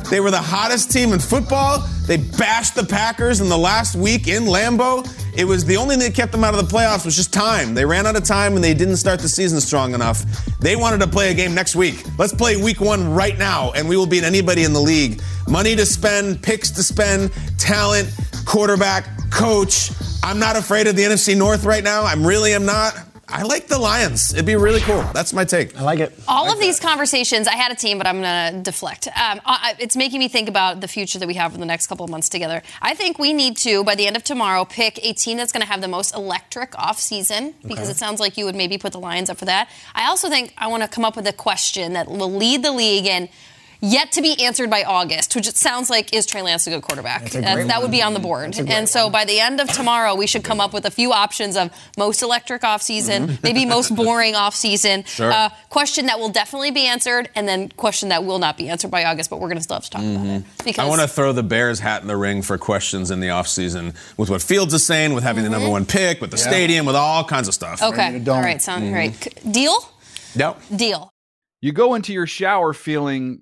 They 0.10 0.20
were 0.20 0.32
the 0.32 0.38
hottest 0.38 0.92
team 0.92 1.14
in 1.14 1.20
football. 1.20 1.88
They 2.08 2.18
bashed 2.18 2.74
the 2.74 2.84
Packers 2.84 3.42
in 3.42 3.50
the 3.50 3.58
last 3.58 3.96
week 3.96 4.28
in 4.28 4.46
Lambeau. 4.46 5.08
It 5.38 5.46
was 5.46 5.66
the 5.66 5.78
only 5.78 5.96
thing 5.96 6.12
that 6.12 6.16
kept 6.16 6.32
them 6.32 6.44
out 6.44 6.56
of 6.56 6.68
the 6.68 6.76
playoffs 6.76 7.06
was 7.06 7.16
just 7.16 7.32
time. 7.32 7.76
They 7.76 7.86
ran 7.86 8.08
out 8.08 8.16
of 8.16 8.24
time 8.24 8.56
and 8.56 8.64
they 8.64 8.74
didn't 8.74 8.98
start 8.98 9.20
the 9.20 9.30
season 9.30 9.62
strong 9.62 9.94
enough. 9.94 10.26
They 10.60 10.76
wanted 10.76 11.00
to 11.02 11.08
play 11.08 11.30
a 11.30 11.36
game 11.36 11.54
next 11.54 11.76
week. 11.76 12.04
Let's 12.18 12.34
play 12.34 12.58
week 12.58 12.82
one 12.82 13.14
right 13.14 13.38
now, 13.38 13.72
and 13.74 13.88
we 13.88 13.96
will 13.98 14.08
beat 14.08 14.24
anybody 14.24 14.64
in 14.64 14.74
the 14.74 14.82
league. 14.82 15.22
Money 15.48 15.76
to 15.76 15.86
spend, 15.86 16.42
picks 16.42 16.72
to 16.72 16.84
spend, 16.84 17.32
talent, 17.60 18.12
quarterback, 18.46 19.06
coach. 19.30 19.92
I'm 20.24 20.40
not 20.40 20.56
afraid 20.56 20.88
of 20.88 20.96
the 20.96 21.04
NFC 21.04 21.38
North 21.38 21.64
right 21.64 21.84
now. 21.84 22.04
I 22.04 22.16
really 22.16 22.54
am 22.54 22.66
not. 22.66 22.98
I 23.32 23.44
like 23.44 23.68
the 23.68 23.78
Lions. 23.78 24.34
It'd 24.34 24.46
be 24.46 24.56
really 24.56 24.80
cool. 24.82 25.02
That's 25.14 25.34
my 25.34 25.46
take. 25.46 25.78
I 25.78 25.84
like 25.84 26.00
it. 26.00 26.12
All 26.28 26.52
of 26.52 26.60
these 26.60 26.80
conversations, 26.80 27.48
I 27.48 27.54
had 27.56 27.72
a 27.72 27.76
team, 27.76 27.98
but 28.00 28.08
I'm 28.08 28.22
going 28.22 28.56
to 28.56 28.62
deflect. 28.62 29.08
Um, 29.08 29.14
I, 29.16 29.40
I- 29.46 29.76
it's 29.80 29.96
making 29.96 30.20
me 30.20 30.28
think 30.28 30.50
about 30.50 30.82
the 30.82 30.88
future 30.88 31.20
that 31.20 31.28
we 31.28 31.36
have 31.36 31.54
in 31.54 31.60
the 31.60 31.66
next 31.66 31.88
couple 31.88 32.04
of 32.04 32.10
months 32.10 32.28
together. 32.28 32.64
I 32.82 32.96
think 32.96 33.20
we 33.20 33.34
need 33.34 33.56
to, 33.58 33.84
by 33.84 33.96
the 33.96 34.08
end 34.08 34.16
of 34.18 34.24
tomorrow, 34.24 34.66
pick 34.66 35.00
a 35.06 35.14
team 35.14 35.38
that's 35.38 35.52
going 35.52 35.62
to 35.62 35.68
have 35.68 35.82
the 35.82 35.88
most 35.88 36.16
electric 36.16 36.72
offseason 36.72 37.54
because 37.62 37.84
Okay. 37.84 37.92
it 37.92 37.98
sounds 37.98 38.20
like 38.20 38.38
you 38.38 38.46
would 38.46 38.56
maybe 38.56 38.78
put 38.78 38.92
the 38.94 39.00
Lions 39.00 39.30
up 39.30 39.38
for 39.38 39.46
that. 39.46 39.70
I 39.94 40.08
also 40.08 40.28
think 40.30 40.54
I 40.58 40.68
want 40.68 40.84
to 40.84 40.90
come 40.90 41.06
up 41.06 41.16
with 41.16 41.28
a 41.28 41.34
question 41.34 41.94
that 41.94 42.08
will 42.10 42.32
lead 42.32 42.64
the 42.64 42.72
league 42.72 43.06
in. 43.06 43.30
Yet 43.82 44.12
to 44.14 44.22
be 44.22 44.44
answered 44.44 44.70
by 44.70 44.84
August, 44.84 45.36
which 45.36 45.48
it 45.48 45.56
sounds 45.56 45.90
like 45.90 46.14
is 46.14 46.26
Trey 46.26 46.42
Lance 46.42 46.68
a 46.68 46.70
good 46.70 46.82
quarterback? 46.82 47.28
a 47.28 47.30
great 47.30 47.44
That- 47.44 47.68
that 47.68 47.76
one. 47.76 47.82
would 47.84 47.92
be 47.92 48.02
on 48.02 48.14
the 48.14 48.20
board. 48.20 48.48
That's 48.48 48.60
a 48.60 48.64
great 48.64 48.76
And 48.76 48.90
so 48.90 49.10
by 49.10 49.26
the 49.26 49.40
end 49.40 49.60
of 49.62 49.72
tomorrow, 49.72 50.16
we 50.16 50.28
should 50.28 50.44
come 50.44 50.60
up 50.60 50.74
with 50.74 50.86
a 50.86 50.92
few 50.92 51.14
options 51.14 51.56
of 51.56 51.70
most 51.98 52.22
electric 52.22 52.62
offseason, 52.64 53.42
maybe 53.44 53.66
most 53.66 53.96
boring 53.96 54.34
offseason, 54.34 55.08
Sure. 55.08 55.32
uh, 55.32 55.50
question 55.70 56.08
that 56.08 56.20
will 56.20 56.30
definitely 56.30 56.72
be 56.72 56.86
answered, 56.86 57.30
and 57.36 57.48
then 57.48 57.70
question 57.78 58.10
that 58.10 58.24
will 58.26 58.40
not 58.40 58.58
be 58.58 58.68
answered 58.70 58.92
by 58.92 59.06
August, 59.06 59.30
but 59.30 59.40
we're 59.40 59.48
going 59.48 59.58
to 59.58 59.64
still 59.64 59.76
have 59.76 59.84
to 59.86 59.90
talk 59.90 60.02
about 60.04 60.26
it. 60.26 60.44
Because 60.66 60.84
I 60.84 60.88
want 60.88 61.02
to 61.02 61.08
throw 61.08 61.32
the 61.32 61.44
Bears 61.44 61.80
hat 61.80 62.02
in 62.02 62.08
the 62.08 62.18
ring 62.18 62.42
for 62.42 62.58
questions 62.58 63.12
in 63.12 63.20
the 63.20 63.28
offseason 63.28 63.96
with 64.18 64.30
what 64.30 64.42
Fields 64.42 64.74
is 64.74 64.86
saying, 64.86 65.14
with 65.14 65.24
having 65.24 65.44
the 65.44 65.50
number 65.50 65.70
one 65.70 65.86
pick, 65.86 66.20
with 66.22 66.32
the 66.32 66.38
stadium, 66.38 66.86
with 66.86 66.96
all 66.96 67.24
kinds 67.24 67.48
of 67.48 67.54
stuff. 67.54 67.80
Mm-hmm. 67.80 67.94
Okay. 67.94 68.32
All 68.32 68.42
right. 68.42 68.62
Sound 68.62 68.94
right. 68.94 69.14
C- 69.24 69.30
Deal? 69.50 69.90
Yep. 70.36 70.62
Deal. 70.76 71.10
You 71.62 71.72
go 71.72 71.94
into 71.96 72.14
your 72.14 72.28
shower 72.28 72.74
feeling 72.74 73.42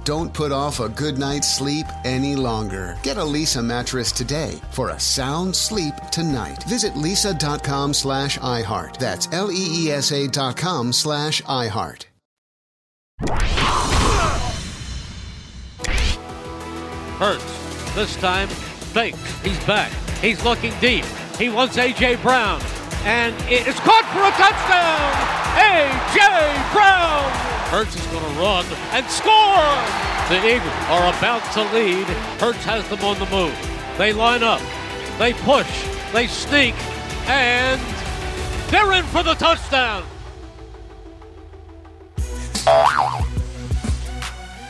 Don't 0.03 0.33
put 0.33 0.51
off 0.51 0.79
a 0.79 0.89
good 0.89 1.17
night's 1.17 1.53
sleep 1.53 1.85
any 2.03 2.35
longer. 2.35 2.97
Get 3.03 3.17
a 3.17 3.21
Leesa 3.21 3.63
mattress 3.63 4.11
today 4.11 4.59
for 4.71 4.89
a 4.89 4.99
sound 4.99 5.55
sleep 5.55 5.93
tonight. 6.11 6.63
Visit 6.63 6.93
leesa.com 6.93 7.93
slash 7.93 8.37
iHeart. 8.39 8.97
That's 8.97 9.27
L-E-E-S-A 9.31 10.27
dot 10.27 10.57
com 10.57 10.91
slash 10.91 11.41
iHeart. 11.43 12.05
Hurts. 17.19 17.93
This 17.93 18.15
time, 18.15 18.47
fake. 18.47 19.15
He's 19.43 19.63
back. 19.65 19.91
He's 20.21 20.43
looking 20.43 20.73
deep. 20.79 21.05
He 21.37 21.49
wants 21.49 21.77
A.J. 21.77 22.15
Brown. 22.17 22.61
And 23.03 23.35
it 23.51 23.67
is 23.67 23.75
caught 23.81 24.05
for 24.13 24.21
a 24.21 24.31
touchdown! 24.37 25.11
A.J. 25.57 26.19
Brown! 26.73 27.60
Hurts 27.71 27.95
is 27.95 28.05
going 28.07 28.21
to 28.21 28.37
run 28.37 28.65
and 28.91 29.05
score! 29.07 29.31
The 30.27 30.45
Eagles 30.45 30.73
are 30.89 31.07
about 31.07 31.41
to 31.53 31.63
lead. 31.73 32.05
Hurts 32.37 32.65
has 32.65 32.85
them 32.89 32.99
on 32.99 33.17
the 33.17 33.25
move. 33.27 33.55
They 33.97 34.11
line 34.11 34.43
up. 34.43 34.59
They 35.17 35.31
push. 35.31 35.87
They 36.11 36.27
sneak. 36.27 36.75
And 37.29 37.79
they're 38.69 38.91
in 38.91 39.05
for 39.05 39.23
the 39.23 39.35
touchdown! 39.35 40.03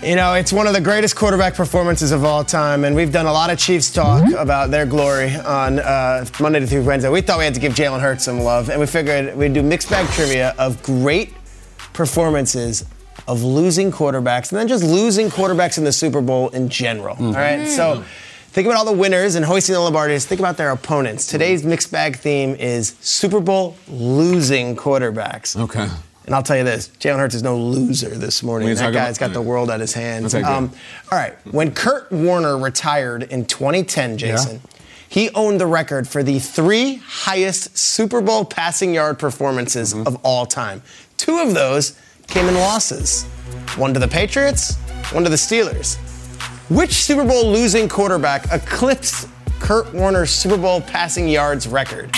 You 0.03 0.15
know, 0.15 0.35
it's 0.35 0.53
one 0.53 0.67
of 0.67 0.73
the 0.73 0.81
greatest 0.81 1.15
quarterback 1.15 1.55
performances 1.55 2.11
of 2.11 2.23
all 2.23 2.43
time, 2.43 2.83
and 2.83 2.95
we've 2.95 3.11
done 3.11 3.25
a 3.25 3.33
lot 3.33 3.49
of 3.49 3.57
Chiefs 3.57 3.91
talk 3.91 4.31
about 4.33 4.69
their 4.69 4.85
glory 4.85 5.35
on 5.37 5.79
uh, 5.79 6.23
Monday 6.39 6.63
through 6.67 6.83
Wednesday. 6.83 7.09
We 7.09 7.21
thought 7.21 7.39
we 7.39 7.45
had 7.45 7.55
to 7.55 7.59
give 7.59 7.73
Jalen 7.73 7.99
Hurts 7.99 8.25
some 8.25 8.41
love, 8.41 8.69
and 8.69 8.79
we 8.79 8.85
figured 8.85 9.35
we'd 9.35 9.53
do 9.53 9.63
mixed 9.63 9.89
bag 9.89 10.07
trivia 10.09 10.53
of 10.59 10.83
great 10.83 11.33
performances 11.93 12.85
of 13.27 13.43
losing 13.43 13.91
quarterbacks, 13.91 14.51
and 14.51 14.59
then 14.59 14.67
just 14.67 14.83
losing 14.83 15.29
quarterbacks 15.29 15.77
in 15.77 15.83
the 15.83 15.91
Super 15.91 16.21
Bowl 16.21 16.49
in 16.49 16.69
general. 16.69 17.15
All 17.19 17.33
right, 17.33 17.67
so. 17.67 18.03
Think 18.53 18.65
about 18.67 18.79
all 18.79 18.83
the 18.85 18.91
winners 18.91 19.35
and 19.35 19.45
hoisting 19.45 19.71
the 19.75 19.79
Lombardies. 19.79 20.25
Think 20.25 20.39
about 20.39 20.57
their 20.57 20.71
opponents. 20.71 21.25
Today's 21.25 21.63
mixed 21.63 21.89
bag 21.89 22.17
theme 22.17 22.53
is 22.55 22.97
Super 22.99 23.39
Bowl 23.39 23.77
losing 23.87 24.75
quarterbacks. 24.75 25.55
Okay. 25.57 25.87
And 26.25 26.35
I'll 26.35 26.43
tell 26.43 26.57
you 26.57 26.65
this, 26.65 26.89
Jalen 26.99 27.19
Hurts 27.19 27.33
is 27.35 27.43
no 27.43 27.57
loser 27.57 28.09
this 28.09 28.43
morning. 28.43 28.67
What 28.67 28.81
are 28.81 28.87
you 28.87 28.91
That 28.91 29.05
guy's 29.07 29.17
got 29.17 29.31
the 29.31 29.41
world 29.41 29.69
at 29.71 29.79
his 29.79 29.93
hands. 29.93 30.35
Okay. 30.35 30.43
Um, 30.43 30.69
all 31.09 31.17
right, 31.17 31.33
when 31.53 31.73
Kurt 31.73 32.11
Warner 32.11 32.57
retired 32.57 33.23
in 33.23 33.45
2010, 33.45 34.17
Jason, 34.17 34.59
he 35.07 35.29
owned 35.29 35.61
the 35.61 35.65
record 35.65 36.05
for 36.05 36.21
the 36.21 36.37
three 36.39 36.95
highest 36.95 37.77
Super 37.77 38.19
Bowl 38.19 38.43
passing 38.43 38.93
yard 38.93 39.17
performances 39.17 39.93
Mm-hmm. 39.93 40.07
of 40.07 40.17
all 40.23 40.45
time. 40.45 40.81
Two 41.21 41.37
of 41.37 41.53
those 41.53 41.95
came 42.25 42.47
in 42.47 42.55
losses. 42.55 43.25
One 43.75 43.93
to 43.93 43.99
the 43.99 44.07
Patriots, 44.07 44.75
one 45.11 45.23
to 45.23 45.29
the 45.29 45.35
Steelers. 45.35 45.97
Which 46.71 46.93
Super 46.93 47.23
Bowl 47.23 47.45
losing 47.51 47.87
quarterback 47.87 48.51
eclipsed 48.51 49.29
Kurt 49.59 49.93
Warner's 49.93 50.31
Super 50.31 50.57
Bowl 50.57 50.81
passing 50.81 51.29
yards 51.29 51.67
record? 51.67 52.09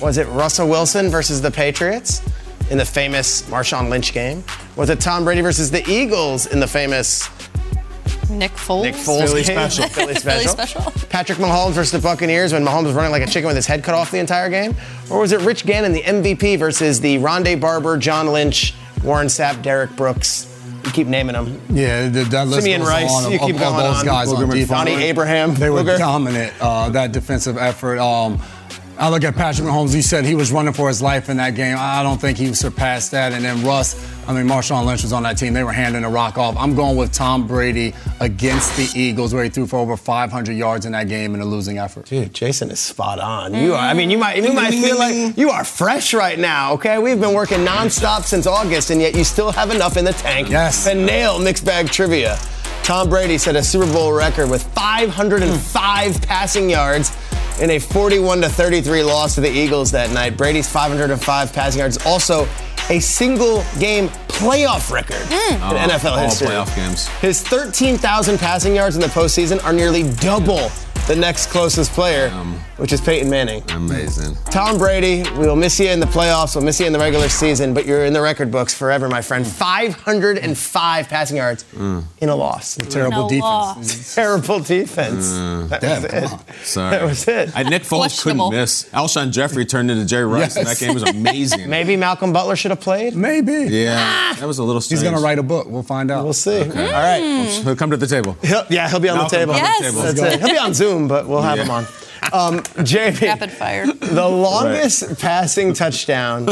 Was 0.00 0.18
it 0.18 0.28
Russell 0.28 0.68
Wilson 0.68 1.10
versus 1.10 1.42
the 1.42 1.50
Patriots 1.50 2.22
in 2.70 2.78
the 2.78 2.84
famous 2.84 3.42
Marshawn 3.50 3.90
Lynch 3.90 4.12
game? 4.12 4.44
Was 4.76 4.88
it 4.88 5.00
Tom 5.00 5.24
Brady 5.24 5.40
versus 5.40 5.68
the 5.72 5.84
Eagles 5.90 6.46
in 6.46 6.60
the 6.60 6.68
famous 6.68 7.28
Nick 8.30 8.52
Foles. 8.52 8.82
Nick 8.82 8.94
Foles 8.94 9.26
Philly 9.26 9.42
special. 9.44 9.84
Philly 9.88 10.14
Philly 10.14 10.44
special. 10.46 10.50
special. 10.84 11.08
Patrick 11.08 11.38
Mahomes 11.38 11.72
versus 11.72 11.92
the 11.92 11.98
Buccaneers 11.98 12.52
when 12.52 12.64
Mahomes 12.64 12.84
was 12.84 12.94
running 12.94 13.10
like 13.12 13.22
a 13.22 13.26
chicken 13.26 13.46
with 13.46 13.56
his 13.56 13.66
head 13.66 13.82
cut 13.82 13.94
off 13.94 14.10
the 14.10 14.18
entire 14.18 14.48
game? 14.50 14.74
Or 15.10 15.20
was 15.20 15.32
it 15.32 15.40
Rich 15.40 15.64
Gannon, 15.66 15.92
the 15.92 16.02
MVP, 16.02 16.58
versus 16.58 17.00
the 17.00 17.16
Rondé 17.16 17.58
Barber, 17.60 17.96
John 17.96 18.28
Lynch, 18.28 18.74
Warren 19.02 19.28
Sapp, 19.28 19.62
Derrick 19.62 19.90
Brooks? 19.96 20.44
You 20.84 20.92
keep 20.92 21.06
naming 21.06 21.34
them. 21.34 21.60
Yeah, 21.70 22.08
the, 22.08 22.24
that 22.24 22.46
list 22.48 22.62
Simeon 22.62 22.80
goes 22.80 22.88
Rice, 22.90 23.10
on 23.12 23.26
of, 23.26 23.32
you 23.32 23.38
keep 23.40 23.56
of 23.56 23.62
all 23.62 23.72
going 23.72 23.84
those 23.84 23.98
on. 24.00 24.04
guys 24.06 24.28
Booger 24.28 24.42
on 24.44 24.50
defense. 24.50 24.68
Donnie 24.70 24.94
Abraham, 24.94 25.54
They 25.54 25.70
were 25.70 25.82
Booger. 25.82 25.98
dominant. 25.98 26.52
Uh, 26.60 26.88
that 26.90 27.12
defensive 27.12 27.58
effort. 27.58 27.98
Um, 27.98 28.40
I 28.98 29.10
look 29.10 29.22
at 29.24 29.34
Patrick 29.36 29.66
Mahomes. 29.68 29.94
He 29.94 30.02
said 30.02 30.24
he 30.24 30.34
was 30.34 30.50
running 30.50 30.72
for 30.72 30.88
his 30.88 31.00
life 31.02 31.28
in 31.28 31.36
that 31.36 31.54
game. 31.54 31.76
I 31.78 32.02
don't 32.02 32.20
think 32.20 32.36
he 32.38 32.52
surpassed 32.54 33.10
that. 33.12 33.32
And 33.32 33.44
then 33.44 33.64
Russ, 33.64 33.94
I 34.28 34.34
mean, 34.34 34.46
Marshawn 34.46 34.84
Lynch 34.84 35.02
was 35.04 35.14
on 35.14 35.22
that 35.22 35.38
team. 35.38 35.54
They 35.54 35.64
were 35.64 35.72
handing 35.72 36.02
the 36.02 36.08
rock 36.08 36.36
off. 36.36 36.54
I'm 36.58 36.74
going 36.74 36.98
with 36.98 37.12
Tom 37.12 37.46
Brady 37.46 37.94
against 38.20 38.76
the 38.76 38.86
Eagles, 38.94 39.32
where 39.32 39.42
he 39.42 39.48
threw 39.48 39.66
for 39.66 39.78
over 39.78 39.96
500 39.96 40.52
yards 40.52 40.84
in 40.84 40.92
that 40.92 41.08
game 41.08 41.34
in 41.34 41.40
a 41.40 41.46
losing 41.46 41.78
effort. 41.78 42.04
Dude, 42.04 42.34
Jason 42.34 42.70
is 42.70 42.78
spot 42.78 43.20
on. 43.20 43.54
You 43.54 43.72
are. 43.72 43.78
I 43.78 43.94
mean, 43.94 44.10
you 44.10 44.18
might 44.18 44.36
you 44.36 44.52
might 44.52 44.72
feel 44.72 44.98
like 44.98 45.34
you 45.38 45.48
are 45.48 45.64
fresh 45.64 46.12
right 46.12 46.38
now. 46.38 46.74
Okay, 46.74 46.98
we've 46.98 47.18
been 47.18 47.32
working 47.32 47.60
nonstop 47.60 48.24
since 48.24 48.46
August, 48.46 48.90
and 48.90 49.00
yet 49.00 49.16
you 49.16 49.24
still 49.24 49.50
have 49.50 49.70
enough 49.70 49.96
in 49.96 50.04
the 50.04 50.12
tank. 50.12 50.50
Yes. 50.50 50.84
To 50.84 50.94
nail 50.94 51.38
mixed 51.38 51.64
bag 51.64 51.88
trivia. 51.88 52.38
Tom 52.82 53.08
Brady 53.08 53.38
set 53.38 53.56
a 53.56 53.62
Super 53.62 53.90
Bowl 53.90 54.12
record 54.12 54.50
with 54.50 54.62
505 54.74 56.16
hmm. 56.16 56.22
passing 56.24 56.68
yards 56.68 57.16
in 57.62 57.70
a 57.70 57.78
41 57.78 58.42
to 58.42 58.48
33 58.50 59.02
loss 59.04 59.34
to 59.36 59.40
the 59.40 59.50
Eagles 59.50 59.90
that 59.92 60.10
night. 60.10 60.36
Brady's 60.36 60.68
505 60.68 61.52
passing 61.52 61.78
yards 61.78 61.96
also 62.04 62.46
a 62.90 63.00
single 63.00 63.64
game 63.78 64.08
playoff 64.28 64.90
record 64.90 65.26
hmm. 65.28 65.54
in 65.54 65.62
Oh, 65.62 65.92
NFL 65.92 66.12
all 66.12 66.18
history. 66.18 66.48
playoff 66.48 66.74
games. 66.76 67.08
His 67.20 67.42
13,000 67.42 68.38
passing 68.38 68.74
yards 68.74 68.96
in 68.96 69.02
the 69.02 69.08
postseason 69.08 69.62
are 69.64 69.72
nearly 69.72 70.10
double 70.14 70.70
the 71.08 71.16
next 71.16 71.46
closest 71.46 71.92
player, 71.92 72.28
um, 72.34 72.52
which 72.76 72.92
is 72.92 73.00
Peyton 73.00 73.30
Manning. 73.30 73.62
Amazing. 73.70 74.36
Tom 74.50 74.76
Brady, 74.76 75.22
we'll 75.38 75.56
miss 75.56 75.80
you 75.80 75.88
in 75.88 76.00
the 76.00 76.06
playoffs, 76.06 76.54
we'll 76.54 76.64
miss 76.64 76.78
you 76.78 76.86
in 76.86 76.92
the 76.92 76.98
regular 76.98 77.30
season, 77.30 77.72
but 77.72 77.86
you're 77.86 78.04
in 78.04 78.12
the 78.12 78.20
record 78.20 78.50
books 78.50 78.74
forever, 78.74 79.08
my 79.08 79.22
friend. 79.22 79.46
Mm. 79.46 79.48
505 79.48 81.08
passing 81.08 81.38
yards 81.38 81.64
mm. 81.74 82.04
in 82.18 82.28
a 82.28 82.36
loss. 82.36 82.76
Terrible 82.76 83.22
No 83.22 83.28
defense. 83.28 83.42
loss. 83.42 84.14
Terrible 84.16 84.60
defense. 84.60 85.32
Mm. 85.32 85.68
that 85.70 85.80
Damn, 85.80 86.02
was 86.02 86.12
it. 86.12 86.54
Sorry. 86.62 86.90
That 86.90 87.04
was 87.04 87.26
it. 87.28 87.56
I, 87.56 87.62
Nick 87.62 87.84
Foles 87.84 88.22
couldn't 88.22 88.50
miss. 88.50 88.84
Alshon 88.90 89.32
Jeffrey 89.32 89.64
turned 89.64 89.90
into 89.90 90.04
Jerry 90.04 90.26
Rice, 90.26 90.56
and 90.56 90.66
that 90.66 90.78
game 90.78 90.92
was 90.92 91.04
amazing. 91.04 91.70
Maybe 91.70 91.96
Malcolm 91.96 92.34
Butler 92.34 92.54
should 92.54 92.70
have 92.70 92.80
played. 92.80 93.14
Maybe. 93.14 93.52
Yeah, 93.74 93.96
ah. 93.98 94.36
that 94.38 94.46
was 94.46 94.58
a 94.58 94.62
little 94.62 94.82
strange. 94.82 95.00
He's 95.00 95.08
going 95.08 95.16
to 95.16 95.24
write 95.24 95.38
a 95.38 95.42
book. 95.42 95.68
We'll 95.68 95.82
find 95.82 96.10
out. 96.10 96.24
We'll 96.24 96.34
see. 96.34 96.60
Okay. 96.60 96.86
All 96.86 96.92
right. 96.92 97.48
He'll 97.64 97.76
come 97.76 97.90
to 97.90 97.96
the 97.96 98.06
table. 98.06 98.36
He'll, 98.42 98.64
yeah, 98.68 98.90
he'll 98.90 99.00
be 99.00 99.08
on 99.08 99.16
Malcolm, 99.18 99.30
the 99.30 99.46
table. 99.46 99.54
come 99.54 99.62
to 99.62 99.78
the 99.78 99.78
Yes. 99.78 99.94
table. 99.94 100.02
That's 100.02 100.34
it. 100.34 100.40
He'll 100.40 100.50
be 100.50 100.58
on 100.58 100.74
Zoom, 100.74 100.97
but 101.06 101.28
we'll 101.28 101.42
have 101.42 101.58
Yeah. 101.58 101.64
him 101.64 101.70
on. 101.70 101.86
Um, 102.32 102.60
JP. 102.84 103.22
Rapid 103.28 103.52
fire. 103.52 103.86
The 103.86 104.28
longest 104.28 105.18
passing 105.20 105.72
touchdown 105.72 106.48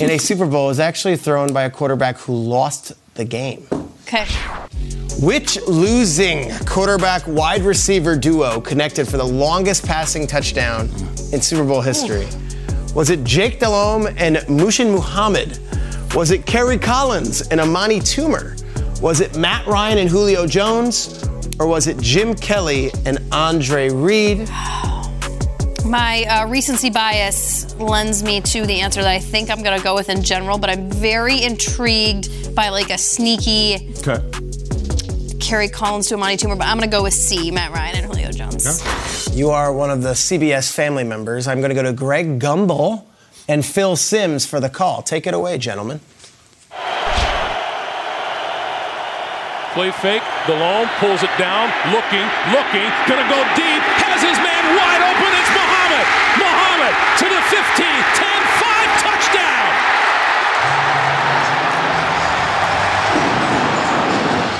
in 0.00 0.10
a 0.10 0.18
Super 0.18 0.46
Bowl 0.46 0.68
is 0.68 0.78
actually 0.80 1.16
thrown 1.16 1.52
by 1.52 1.62
a 1.62 1.70
quarterback 1.70 2.18
who 2.18 2.34
lost 2.34 2.92
the 3.14 3.24
game. 3.24 3.66
Okay. 4.06 4.26
Which 5.20 5.58
losing 5.66 6.50
quarterback 6.66 7.22
wide 7.26 7.62
receiver 7.62 8.16
duo 8.16 8.60
connected 8.60 9.08
for 9.08 9.16
the 9.16 9.24
longest 9.24 9.86
passing 9.86 10.26
touchdown 10.26 10.88
in 11.32 11.40
Super 11.40 11.64
Bowl 11.64 11.80
history? 11.80 12.26
Was 12.94 13.08
it 13.10 13.24
Jake 13.24 13.60
Delhomme 13.60 14.08
and 14.18 14.36
Muhsin 14.48 14.90
Muhammad? 14.90 15.58
Was 16.14 16.30
it 16.30 16.44
Kerry 16.44 16.76
Collins 16.78 17.40
and 17.48 17.60
Amani 17.60 18.00
Toomer? 18.00 18.58
Was 19.00 19.20
it 19.20 19.36
Matt 19.36 19.66
Ryan 19.66 19.98
and 19.98 20.10
Julio 20.10 20.46
Jones? 20.46 21.26
Or 21.58 21.66
was 21.66 21.86
it 21.86 21.98
Jim 21.98 22.34
Kelly 22.34 22.90
and 23.04 23.18
Andre 23.30 23.90
Reed? 23.90 24.48
My 25.84 26.24
uh, 26.24 26.46
recency 26.48 26.90
bias 26.90 27.74
lends 27.76 28.22
me 28.22 28.40
to 28.40 28.64
the 28.66 28.80
answer 28.80 29.02
that 29.02 29.10
I 29.10 29.18
think 29.18 29.50
I'm 29.50 29.62
going 29.62 29.76
to 29.76 29.82
go 29.82 29.94
with 29.94 30.08
in 30.08 30.22
general, 30.22 30.56
but 30.58 30.70
I'm 30.70 30.90
very 30.90 31.42
intrigued 31.42 32.54
by 32.54 32.68
like 32.68 32.90
a 32.90 32.98
sneaky 32.98 33.92
Okay. 34.06 34.20
Kerry 35.40 35.68
Collins 35.68 36.08
to 36.08 36.14
a 36.14 36.16
Amani 36.16 36.36
Toomer, 36.36 36.56
but 36.56 36.66
I'm 36.66 36.78
going 36.78 36.88
to 36.88 36.96
go 36.96 37.02
with 37.02 37.12
C, 37.12 37.50
Matt 37.50 37.72
Ryan 37.72 37.96
and 37.96 38.06
Julio 38.06 38.30
Jones. 38.30 39.36
You 39.36 39.50
are 39.50 39.72
one 39.72 39.90
of 39.90 40.02
the 40.02 40.12
CBS 40.12 40.72
family 40.72 41.04
members. 41.04 41.48
I'm 41.48 41.60
going 41.60 41.70
to 41.70 41.74
go 41.74 41.82
to 41.82 41.92
Greg 41.92 42.38
Gumbel 42.38 43.04
and 43.48 43.66
Phil 43.66 43.96
Sims 43.96 44.46
for 44.46 44.60
the 44.60 44.70
call. 44.70 45.02
Take 45.02 45.26
it 45.26 45.34
away, 45.34 45.58
gentlemen. 45.58 46.00
Play 49.72 49.90
fake. 49.90 50.20
Delhomme 50.46 50.84
pulls 51.00 51.24
it 51.24 51.32
down. 51.40 51.72
Looking, 51.88 52.28
looking. 52.52 52.88
Gonna 53.08 53.24
go 53.24 53.40
deep. 53.56 53.80
Has 54.04 54.20
his 54.20 54.36
man 54.36 54.64
wide 54.76 55.00
open. 55.00 55.32
It's 55.32 55.48
Muhammad. 55.48 56.04
Muhammad 56.36 56.92
to 56.92 57.26
the 57.32 57.40
15, 57.48 57.80
10, 57.80 58.40
5. 58.60 59.00
Touchdown. 59.00 59.68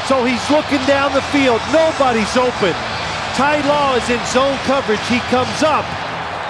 So 0.09 0.25
he's 0.25 0.41
looking 0.49 0.81
down 0.89 1.13
the 1.13 1.21
field. 1.29 1.61
Nobody's 1.77 2.33
open. 2.41 2.73
Ty 3.37 3.61
Law 3.69 4.01
is 4.01 4.09
in 4.09 4.21
zone 4.33 4.57
coverage. 4.65 5.05
He 5.13 5.21
comes 5.29 5.61
up. 5.61 5.85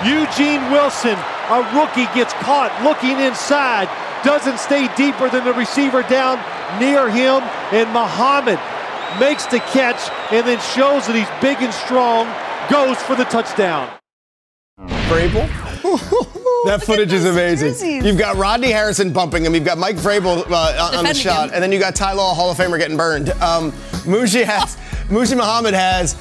Eugene 0.07 0.62
Wilson, 0.70 1.18
a 1.51 1.66
rookie, 1.75 2.07
gets 2.14 2.33
caught 2.46 2.70
looking 2.87 3.18
inside. 3.18 3.90
Doesn't 4.25 4.59
stay 4.59 4.89
deeper 4.97 5.29
than 5.29 5.45
the 5.45 5.53
receiver 5.53 6.03
down 6.05 6.39
near 6.81 7.09
him. 7.11 7.43
And 7.73 7.89
Muhammad 7.93 8.59
makes 9.21 9.47
the 9.47 9.59
catch 9.59 10.01
and 10.33 10.47
then 10.47 10.59
shows 10.75 11.07
that 11.07 11.17
he's 11.17 11.29
big 11.41 11.59
and 11.63 11.73
strong. 11.75 12.27
Goes 12.71 12.97
for 13.03 13.17
the 13.17 13.25
touchdown. 13.25 13.89
Vrabel. 14.81 15.49
that 16.67 16.83
footage 16.85 17.13
is 17.13 17.25
amazing. 17.25 17.73
jerseys. 17.73 18.05
You've 18.05 18.19
got 18.19 18.37
Rodney 18.37 18.71
Harrison 18.71 19.13
bumping 19.13 19.45
him. 19.45 19.55
You've 19.55 19.65
got 19.65 19.79
Mike 19.79 19.97
Vrabel 19.97 20.49
uh, 20.51 20.89
on- 20.91 20.95
on 20.99 21.05
the 21.05 21.15
shot, 21.15 21.49
him. 21.49 21.55
and 21.55 21.63
then 21.63 21.73
you 21.73 21.79
got 21.81 21.95
Ty 21.97 22.13
Law, 22.13 22.35
Hall 22.35 22.51
of 22.51 22.57
Famer, 22.57 22.79
getting 22.79 22.97
burned. 22.97 23.31
Um, 23.31 23.73
Muji 24.07 24.45
has 24.45 24.77
Muji 25.09 25.37
Muhammad 25.37 25.75
has 25.75 26.17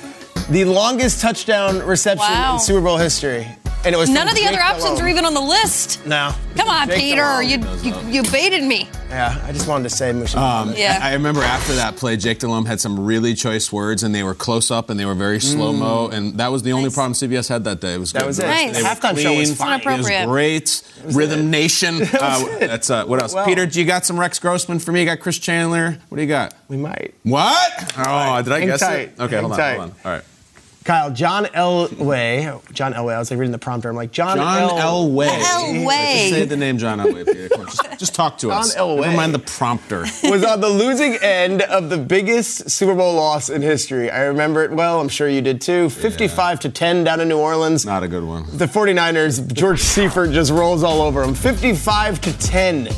the 0.49 0.65
longest 0.65 1.21
touchdown 1.21 1.79
reception 1.79 2.27
Wow. 2.27 2.55
in 2.55 2.59
Super 2.59 2.81
Bowl 2.81 2.97
history, 2.97 3.47
and 3.83 3.95
it 3.95 3.97
was 3.97 4.09
None 4.09 4.27
of 4.27 4.33
the 4.35 4.41
Jake 4.41 4.49
other 4.49 4.61
options 4.61 4.83
Delhomme. 4.85 5.05
are 5.05 5.09
even 5.09 5.25
on 5.25 5.33
the 5.33 5.41
list. 5.41 6.05
No. 6.05 6.33
Come 6.55 6.67
on, 6.67 6.87
Jake 6.87 6.99
Peter. 6.99 7.17
Delhomme 7.21 7.83
You, 7.83 7.91
you, 7.91 8.21
you 8.23 8.31
baited 8.31 8.63
me. 8.63 8.87
Yeah, 9.09 9.41
I 9.45 9.51
just 9.51 9.67
wanted 9.67 9.89
to 9.89 9.95
say 9.95 10.11
Muji. 10.11 10.35
Um, 10.35 10.73
Yeah. 10.75 10.99
I 11.01 11.11
I 11.11 11.13
remember 11.13 11.41
after 11.41 11.73
that 11.73 11.95
play, 11.97 12.15
Jake 12.17 12.39
Delhomme 12.39 12.65
had 12.65 12.79
some 12.79 12.99
really 13.05 13.33
choice 13.33 13.71
words, 13.71 14.03
and 14.03 14.13
they 14.15 14.23
were 14.23 14.33
close 14.35 14.71
up 14.71 14.89
and 14.89 14.97
they 14.99 15.05
were 15.05 15.15
very 15.15 15.39
slow 15.41 15.73
mo, 15.73 16.07
and 16.09 16.37
that 16.37 16.51
was 16.51 16.63
the 16.63 16.71
only 16.73 16.89
problem 16.89 17.13
CBS 17.13 17.49
had 17.49 17.63
that 17.65 17.81
day. 17.81 17.95
It 17.95 17.99
was 17.99 18.11
Mm. 18.11 18.13
That 18.13 18.19
good. 18.19 18.27
was 18.27 18.39
it. 18.39 18.47
Nice. 18.47 18.77
The 18.77 18.83
halftime 18.87 19.17
show 19.19 19.33
was 19.37 19.53
fine. 19.55 19.79
It 19.81 19.85
was 19.85 20.07
Inappropriate. 20.09 20.27
great. 20.27 20.83
Rhythm 21.05 21.49
Nation. 21.49 22.01
Uh, 22.21 22.59
that's 22.59 22.89
uh, 22.89 23.03
what 23.05 23.21
else? 23.21 23.33
Well- 23.33 23.45
Peter, 23.45 23.65
do 23.65 23.79
you 23.79 23.85
got 23.85 24.05
some 24.05 24.19
Rex 24.19 24.37
Grossman 24.39 24.79
for 24.79 24.91
me? 24.91 24.99
You 25.01 25.05
got 25.07 25.19
Chris 25.19 25.39
Chandler. 25.39 25.97
What 26.09 26.15
do 26.17 26.21
you 26.21 26.27
got? 26.29 26.53
We 26.67 26.77
might. 26.77 27.13
What? 27.23 27.93
Oh, 27.97 28.41
did 28.43 28.53
I 28.53 28.59
Hang 28.59 28.67
guess 28.67 28.79
tight. 28.79 28.99
it? 28.99 29.13
Okay, 29.19 29.35
Hang 29.35 29.43
hold 29.43 29.53
on, 29.53 29.57
tight. 29.57 29.77
hold 29.77 29.89
on. 29.89 29.95
All 30.05 30.11
right. 30.11 30.23
Kyle, 30.83 31.11
John 31.11 31.45
Elway. 31.45 32.73
John 32.73 32.93
Elway. 32.93 33.13
I 33.13 33.19
was 33.19 33.29
like 33.29 33.39
reading 33.39 33.51
the 33.51 33.59
prompter. 33.59 33.89
I'm 33.89 33.95
like, 33.95 34.11
John, 34.11 34.37
John 34.37 34.71
Elway. 34.71 35.27
Elway. 35.27 35.85
Just 35.85 36.29
say 36.31 36.45
the 36.45 36.57
name 36.57 36.79
John 36.79 36.97
Elway, 36.97 37.23
Peter. 37.23 37.49
Come 37.49 37.61
on, 37.61 37.67
Just, 37.67 37.99
just 37.99 38.15
talk 38.15 38.39
to 38.39 38.47
John 38.47 38.61
us. 38.61 38.75
Elway. 38.75 39.01
Never 39.01 39.15
mind 39.17 39.33
the 39.35 39.39
prompter. 39.39 39.99
was 40.23 40.43
on 40.43 40.59
the 40.59 40.69
losing 40.69 41.15
end 41.17 41.61
of 41.61 41.91
the 41.91 41.97
biggest 41.99 42.71
Super 42.71 42.95
Bowl 42.95 43.13
loss 43.13 43.49
in 43.49 43.61
history. 43.61 44.09
I 44.09 44.23
remember 44.23 44.63
it 44.63 44.71
well. 44.71 44.99
I'm 44.99 45.09
sure 45.09 45.29
you 45.29 45.41
did 45.41 45.61
too. 45.61 45.89
55 45.91 46.61
to 46.61 46.69
10 46.69 47.03
down 47.03 47.19
in 47.19 47.29
New 47.29 47.37
Orleans. 47.37 47.85
Not 47.85 48.01
a 48.01 48.07
good 48.07 48.23
one. 48.23 48.45
The 48.57 48.65
49ers, 48.65 49.53
George 49.53 49.81
Seifert 49.81 50.31
just 50.31 50.51
rolls 50.51 50.83
all 50.83 51.03
over 51.03 51.21
them. 51.21 51.35
55 51.35 52.21
to 52.21 52.39
10. 52.39 52.89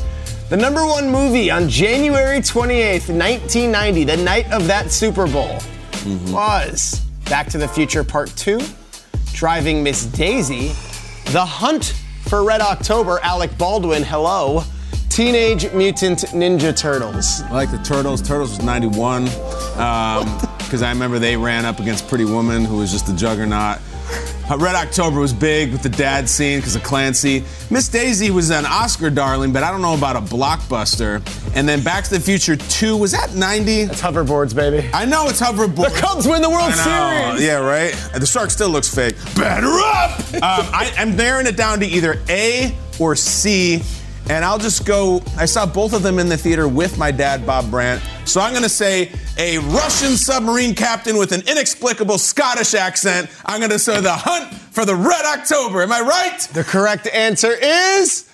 The 0.48 0.56
number 0.56 0.86
one 0.86 1.10
movie 1.10 1.50
on 1.50 1.68
January 1.68 2.38
28th, 2.38 3.10
1990, 3.10 4.04
the 4.04 4.16
night 4.16 4.50
of 4.52 4.66
that 4.68 4.90
Super 4.90 5.26
Bowl, 5.26 5.58
mm-hmm. 6.04 6.32
was 6.32 7.03
Back 7.26 7.48
to 7.48 7.58
the 7.58 7.66
Future 7.66 8.04
Part 8.04 8.28
2, 8.36 8.60
Driving 9.32 9.82
Miss 9.82 10.04
Daisy, 10.04 10.68
The 11.32 11.44
Hunt 11.44 11.94
for 12.28 12.44
Red 12.44 12.60
October, 12.60 13.18
Alec 13.22 13.56
Baldwin, 13.56 14.02
hello, 14.02 14.62
Teenage 15.08 15.72
Mutant 15.72 16.20
Ninja 16.32 16.76
Turtles. 16.76 17.42
I 17.42 17.50
like 17.52 17.70
the 17.70 17.78
Turtles. 17.78 18.20
Turtles 18.20 18.50
was 18.50 18.62
91. 18.62 19.28
Um, 19.78 20.38
because 20.58 20.82
I 20.82 20.90
remember 20.90 21.18
they 21.18 21.36
ran 21.36 21.64
up 21.64 21.78
against 21.78 22.08
Pretty 22.08 22.24
Woman, 22.24 22.64
who 22.64 22.78
was 22.78 22.90
just 22.90 23.08
a 23.08 23.14
juggernaut. 23.14 23.78
Uh, 24.50 24.58
Red 24.58 24.74
October 24.74 25.20
was 25.20 25.32
big 25.32 25.72
with 25.72 25.82
the 25.82 25.88
dad 25.88 26.28
scene 26.28 26.58
because 26.58 26.76
of 26.76 26.82
Clancy. 26.82 27.44
Miss 27.70 27.88
Daisy 27.88 28.30
was 28.30 28.50
an 28.50 28.66
Oscar 28.66 29.08
darling, 29.08 29.52
but 29.52 29.62
I 29.62 29.70
don't 29.70 29.80
know 29.80 29.94
about 29.94 30.16
a 30.16 30.20
blockbuster. 30.20 31.22
And 31.56 31.66
then 31.66 31.82
Back 31.82 32.04
to 32.04 32.10
the 32.10 32.20
Future 32.20 32.56
2, 32.56 32.96
was 32.96 33.12
that 33.12 33.34
90? 33.34 33.80
It's 33.80 34.02
hoverboards, 34.02 34.54
baby. 34.54 34.88
I 34.92 35.06
know 35.06 35.28
it's 35.28 35.40
hoverboards. 35.40 35.94
The 35.94 36.00
Cubs 36.00 36.26
win 36.26 36.42
the 36.42 36.50
World. 36.50 36.72
Series. 36.74 37.42
Yeah, 37.42 37.58
right? 37.60 37.94
The 38.18 38.26
shark 38.26 38.50
still 38.50 38.68
looks 38.68 38.94
fake. 38.94 39.16
Batter 39.34 39.66
up! 39.66 40.20
um, 40.34 40.68
I, 40.74 40.92
I'm 40.98 41.16
narrowing 41.16 41.46
it 41.46 41.56
down 41.56 41.80
to 41.80 41.86
either 41.86 42.20
A 42.28 42.76
or 42.98 43.16
C. 43.16 43.82
And 44.28 44.44
I'll 44.44 44.58
just 44.58 44.86
go. 44.86 45.22
I 45.36 45.44
saw 45.44 45.66
both 45.66 45.92
of 45.92 46.02
them 46.02 46.18
in 46.18 46.28
the 46.28 46.36
theater 46.36 46.66
with 46.66 46.96
my 46.96 47.10
dad, 47.10 47.46
Bob 47.46 47.70
Brandt. 47.70 48.02
So 48.24 48.40
I'm 48.40 48.52
going 48.52 48.62
to 48.62 48.68
say 48.68 49.12
a 49.36 49.58
Russian 49.58 50.16
submarine 50.16 50.74
captain 50.74 51.18
with 51.18 51.32
an 51.32 51.42
inexplicable 51.46 52.18
Scottish 52.18 52.74
accent. 52.74 53.28
I'm 53.44 53.60
going 53.60 53.70
to 53.70 53.78
say 53.78 54.00
the 54.00 54.12
hunt 54.12 54.52
for 54.54 54.84
the 54.84 54.94
Red 54.94 55.24
October. 55.26 55.82
Am 55.82 55.92
I 55.92 56.00
right? 56.00 56.40
The 56.52 56.64
correct 56.64 57.06
answer 57.08 57.52
is 57.52 58.30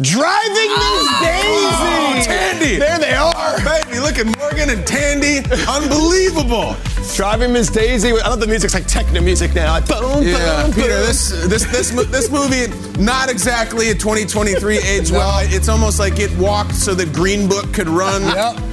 Driving 0.00 0.70
Miss 0.70 1.08
oh, 1.10 1.20
Daisy. 1.24 1.44
Oh, 1.44 2.22
Tandy. 2.24 2.76
There 2.76 2.98
they 2.98 3.14
are. 3.14 3.58
Baby, 3.64 3.98
look 3.98 4.16
at 4.16 4.26
Morgan 4.38 4.70
and 4.70 4.86
Tandy, 4.86 5.38
unbelievable. 5.68 6.76
Driving 7.16 7.52
Miss 7.52 7.68
Daisy. 7.68 8.10
I 8.12 8.28
love 8.28 8.40
the 8.40 8.46
music's 8.46 8.74
like 8.74 8.86
techno 8.86 9.20
music 9.20 9.54
now. 9.54 9.72
Like, 9.72 9.88
boom, 9.88 10.22
Yeah, 10.26 10.62
boom, 10.64 10.72
Peter, 10.72 10.88
boom. 10.88 11.06
this 11.06 11.30
this 11.46 11.64
this 11.66 11.90
this 12.10 12.30
movie 12.30 12.66
not 13.02 13.28
exactly 13.30 13.90
a 13.90 13.94
2023 13.94 14.78
age 14.84 15.10
well. 15.10 15.40
It's 15.42 15.68
almost 15.68 15.98
like 15.98 16.18
it 16.18 16.30
walked 16.38 16.74
so 16.74 16.94
that 16.94 17.12
Green 17.12 17.48
Book 17.48 17.72
could 17.72 17.88
run. 17.88 18.22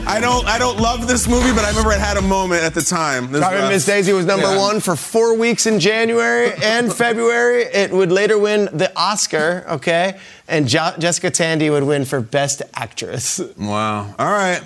I 0.08 0.20
don't 0.20 0.46
I 0.48 0.58
don't 0.58 0.80
love 0.80 1.08
this 1.08 1.28
movie, 1.28 1.52
but 1.54 1.64
I 1.66 1.70
remember 1.70 1.92
it 1.92 2.00
had 2.00 2.18
a 2.18 2.22
moment 2.22 2.64
at 2.64 2.74
the 2.74 2.82
time. 2.82 3.32
This 3.32 3.42
Driving. 3.42 3.70
Miss 3.70 3.86
Daisy 3.86 4.14
was 4.14 4.26
number 4.26 4.48
Yeah. 4.54 4.60
one 4.60 4.80
for 4.80 4.96
four 4.96 5.36
weeks 5.38 5.66
in 5.66 5.80
January 5.80 6.54
and 6.64 6.94
February. 6.94 7.64
It 7.64 7.92
would 7.92 8.12
later 8.12 8.38
win 8.38 8.66
the 8.74 8.92
Oscar, 8.96 9.66
okay? 9.70 10.20
And 10.48 10.68
jo- 10.68 10.94
Jessica 11.00 11.32
Tandy 11.32 11.70
would 11.70 11.84
win 11.84 12.06
for 12.06 12.22
Best 12.22 12.62
Actress. 12.76 13.40
Wow. 13.58 14.14
All 14.20 14.32
right. 14.32 14.62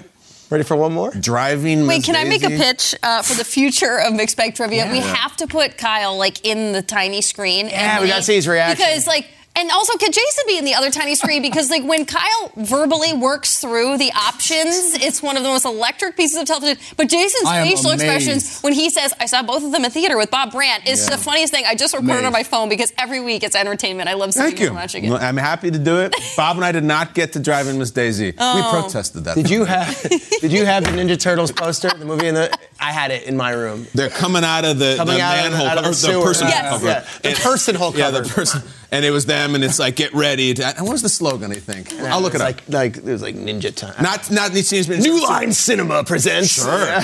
Ready 0.49 0.63
for 0.63 0.75
one 0.75 0.93
more? 0.93 1.11
Driving. 1.11 1.85
Wait, 1.85 1.97
Miss 1.97 2.05
can 2.05 2.15
I 2.15 2.23
make 2.23 2.43
a 2.43 2.49
pitch 2.49 2.95
uh, 3.03 3.21
for 3.21 3.35
the 3.35 3.43
future 3.45 3.99
of 3.99 4.13
mixed 4.13 4.35
bag 4.35 4.55
trivia? 4.55 4.89
We 4.91 4.97
Yeah. 4.97 5.13
have 5.15 5.35
to 5.37 5.47
put 5.47 5.77
Kyle 5.77 6.17
like 6.17 6.43
in 6.45 6.71
the 6.71 6.81
tiny 6.81 7.21
screen. 7.21 7.67
Yeah, 7.67 8.01
we 8.01 8.07
gotta 8.07 8.23
see 8.23 8.33
his 8.35 8.47
reaction. 8.47 8.83
Because 8.83 9.05
like, 9.05 9.27
and 9.59 9.71
also 9.71 9.97
could 9.97 10.13
Jason 10.13 10.43
be 10.47 10.57
in 10.57 10.65
the 10.65 10.73
other 10.75 10.89
tiny 10.91 11.15
screen? 11.15 11.41
Because 11.41 11.69
like 11.69 11.83
when 11.83 12.05
Kyle 12.05 12.51
verbally 12.55 13.13
works 13.13 13.59
through 13.59 13.97
the 13.97 14.11
options, 14.13 14.93
it's 14.95 15.21
one 15.21 15.37
of 15.37 15.43
the 15.43 15.49
most 15.49 15.65
electric 15.65 16.15
pieces 16.17 16.37
of 16.37 16.45
television. 16.47 16.77
But 16.97 17.09
Jason's 17.09 17.49
facial 17.49 17.91
amazed. 17.91 18.01
expressions 18.03 18.61
when 18.61 18.73
he 18.73 18.89
says, 18.89 19.13
"I 19.19 19.25
saw 19.25 19.43
both 19.43 19.63
of 19.63 19.71
them 19.71 19.85
in 19.85 19.91
theater 19.91 20.17
with 20.17 20.31
Bob 20.31 20.51
Brandt," 20.51 20.87
is 20.87 21.03
Yeah. 21.03 21.15
the 21.15 21.21
funniest 21.21 21.53
thing. 21.53 21.65
I 21.67 21.75
just 21.75 21.93
recorded 21.93 22.19
it 22.19 22.25
on 22.25 22.33
my 22.33 22.43
phone 22.43 22.69
because 22.69 22.91
every 22.97 23.19
week 23.19 23.43
it's 23.43 23.55
entertainment. 23.55 24.09
I 24.09 24.13
love 24.13 24.33
seeing 24.33 24.45
Thank 24.47 24.59
you. 24.59 24.67
and 24.67 24.75
watching 24.75 25.05
it. 25.05 25.11
I'm 25.13 25.37
happy 25.37 25.69
to 25.71 25.77
do 25.79 25.99
it. 25.99 26.15
Bob 26.37 26.55
and 26.55 26.65
I 26.65 26.71
did 26.71 26.83
not 26.83 27.13
get 27.13 27.33
to 27.33 27.39
Driving 27.39 27.77
Miss 27.79 27.91
Daisy. 27.91 28.33
Oh. 28.37 28.55
We 28.55 28.81
protested 28.81 29.23
that. 29.25 29.35
Did 29.35 29.49
you 29.49 29.65
have 29.75 30.01
Did 30.41 30.51
you 30.51 30.65
have 30.65 30.83
the 30.85 30.91
Ninja 30.91 31.19
Turtles 31.19 31.51
poster, 31.51 31.89
the 31.89 32.05
movie 32.05 32.27
in 32.27 32.35
the 32.35 32.51
I 32.79 32.91
had 32.93 33.11
it 33.11 33.23
in 33.23 33.35
my 33.35 33.51
room. 33.51 33.87
They're 33.93 34.09
coming 34.09 34.43
out 34.45 34.63
of 34.63 34.79
the, 34.79 34.95
Coming 34.95 35.15
the 35.17 35.21
out 35.21 35.35
the- 35.43 35.49
manhole 35.49 35.67
out 35.67 35.77
of 35.79 35.83
the 36.01 36.07
or 36.15 36.19
the 36.19 36.23
person 36.23 36.47
Yes. 36.47 36.69
cover. 36.69 36.85
Yeah, 36.87 37.03
the 37.23 37.39
person 37.41 37.75
hole 37.75 37.93
Yeah, 37.95 38.09
the 38.11 38.21
person. 38.23 38.63
And 38.91 39.05
it 39.05 39.11
was 39.11 39.27
them, 39.27 39.53
and 39.53 39.63
it's 39.63 39.77
like, 39.77 39.95
get 39.95 40.13
ready. 40.15 40.51
To, 40.55 40.65
and 40.65 40.79
what 40.85 40.93
was 40.93 41.03
the 41.03 41.09
slogan? 41.09 41.51
I 41.51 41.55
think 41.55 41.93
I'll 41.93 42.21
look 42.21 42.33
it 42.33 42.41
up. 42.41 42.47
like, 42.47 42.69
Like 42.69 42.97
it 42.97 43.03
was 43.03 43.21
like 43.21 43.35
Ninja 43.35 43.73
Time. 43.75 43.93
Not 44.01 44.31
not 44.31 44.51
these 44.51 44.67
seems 44.67 44.89
New 44.89 45.23
Line 45.23 45.53
Cinema 45.53 46.03
presents. 46.03 46.49
Sure. 46.49 46.99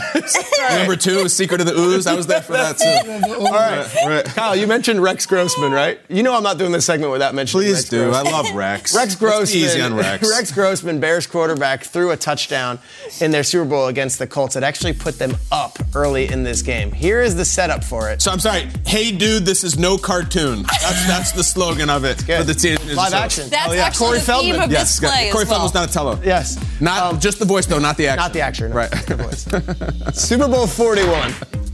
Number 0.80 0.96
two 0.96 1.30
Secret 1.30 1.62
of 1.62 1.68
the 1.68 1.74
Ooze. 1.78 2.08
I 2.08 2.16
was 2.16 2.26
there 2.26 2.42
for 2.42 2.54
that 2.54 2.78
too. 2.80 3.34
All 3.36 3.52
right. 3.52 3.88
Right. 4.08 4.26
Kyle, 4.26 4.56
you 4.56 4.66
mentioned 4.66 5.02
Rex 5.04 5.28
Grossman, 5.28 5.72
right? 5.72 6.00
You 6.10 6.24
know 6.24 6.34
I'm 6.36 6.42
not 6.42 6.58
doing 6.58 6.72
this 6.72 6.86
segment 6.88 7.12
without 7.12 7.36
mentioning 7.36 7.66
Please 7.68 7.76
Rex 7.76 7.90
do. 7.90 8.10
I 8.12 8.22
love 8.24 8.52
Rex. 8.56 8.96
Rex 8.96 8.96
Let's 8.96 9.16
be 9.16 9.20
Grossman. 9.20 9.58
easy 9.62 9.82
on 9.82 9.94
Rex. 9.96 10.28
Rex 10.36 10.52
Grossman, 10.52 11.00
Bears 11.00 11.28
quarterback, 11.28 11.84
threw 11.84 12.10
a 12.10 12.18
touchdown 12.18 12.80
in 13.22 13.30
their 13.30 13.44
Super 13.44 13.66
Bowl 13.70 13.88
against 13.88 14.18
the 14.18 14.26
Colts 14.26 14.56
that 14.56 14.64
actually 14.64 14.94
put 14.94 15.20
them 15.20 15.38
up 15.52 15.78
early 15.94 16.28
in 16.32 16.44
this 16.44 16.64
game. 16.64 16.92
Here 16.92 17.22
is 17.22 17.36
the 17.36 17.46
setup 17.46 17.84
for 17.84 18.10
it. 18.10 18.24
So 18.24 18.32
I'm 18.32 18.40
sorry. 18.40 18.70
Hey, 18.88 19.12
dude, 19.12 19.46
this 19.46 19.64
is 19.64 19.78
no 19.78 19.98
cartoon. 20.00 20.64
That's 20.64 21.06
that's 21.08 21.32
the 21.34 21.44
slogan 21.44 21.75
of 21.82 22.04
it 22.06 22.22
for 22.22 22.44
the 22.44 22.54
Teenage 22.54 22.80
Ninja 22.80 22.96
Live 22.96 23.12
Turtles. 23.12 23.14
action. 23.14 23.50
That's 23.50 23.70
Oh, 23.70 23.74
yeah. 23.74 23.84
actually 23.86 24.06
Corey 24.08 24.18
the 24.20 24.24
Feldman. 24.26 24.54
theme 24.54 24.62
of 24.64 24.72
Yes, 24.72 25.00
this 25.00 25.10
play 25.10 25.30
Corey 25.32 25.44
as 25.44 25.50
well. 25.50 25.60
Feldman's 25.70 25.72
Donatello. 25.94 26.20
Yes. 26.24 26.58
Not 26.82 27.20
just 27.22 27.40
the 27.40 27.46
voice 27.46 27.66
though, 27.66 27.80
not 27.80 27.98
the 27.98 28.08
actor. 28.08 28.22
Not 28.22 28.34
the 28.34 28.42
actor. 28.42 28.70
No. 28.70 28.76
Right. 28.76 28.92
The 28.92 29.16
voice. 29.16 30.18
Super 30.20 30.48
Bowl 30.48 30.68
41. 30.68 31.34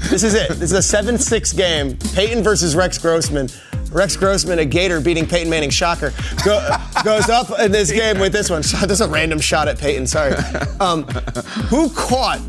This 0.09 0.23
is 0.23 0.33
it. 0.33 0.49
This 0.49 0.71
is 0.71 0.73
a 0.73 0.81
7 0.81 1.17
6 1.17 1.53
game. 1.53 1.97
Peyton 2.15 2.43
versus 2.43 2.75
Rex 2.75 2.97
Grossman. 2.97 3.49
Rex 3.91 4.15
Grossman, 4.15 4.59
a 4.59 4.65
Gator 4.65 5.01
beating 5.01 5.27
Peyton 5.27 5.49
Manning, 5.49 5.69
shocker, 5.69 6.13
go, 6.45 6.65
goes 7.03 7.27
up 7.29 7.59
in 7.59 7.73
this 7.73 7.91
game 7.91 8.19
with 8.19 8.31
this 8.31 8.49
one. 8.49 8.61
This 8.81 8.89
is 8.91 9.01
a 9.01 9.07
random 9.09 9.39
shot 9.41 9.67
at 9.67 9.77
Peyton, 9.79 10.07
sorry. 10.07 10.33
Um, 10.79 11.03
who 11.67 11.89
caught 11.89 12.39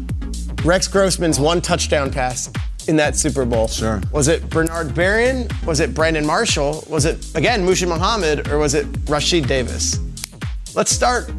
Rex 0.65 0.87
Grossman's 0.87 1.41
one 1.41 1.61
touchdown 1.61 2.13
pass 2.13 2.49
in 2.89 2.97
that 2.97 3.17
Super 3.17 3.45
Bowl? 3.45 3.69
Sure. 3.69 4.01
Was 4.13 4.29
it 4.29 4.49
Bernard 4.51 4.89
Berrian? 4.89 5.51
Was 5.65 5.81
it 5.81 5.95
Brandon 5.95 6.27
Marshall? 6.27 6.85
Was 6.89 7.05
it, 7.05 7.35
again, 7.35 7.67
Muhsin 7.67 7.89
Muhammad? 7.89 8.49
Or 8.49 8.59
was 8.59 8.75
it 8.75 8.91
Rashied 9.07 9.47
Davis? 9.47 9.99
Let's 10.75 10.91
start. 10.91 11.31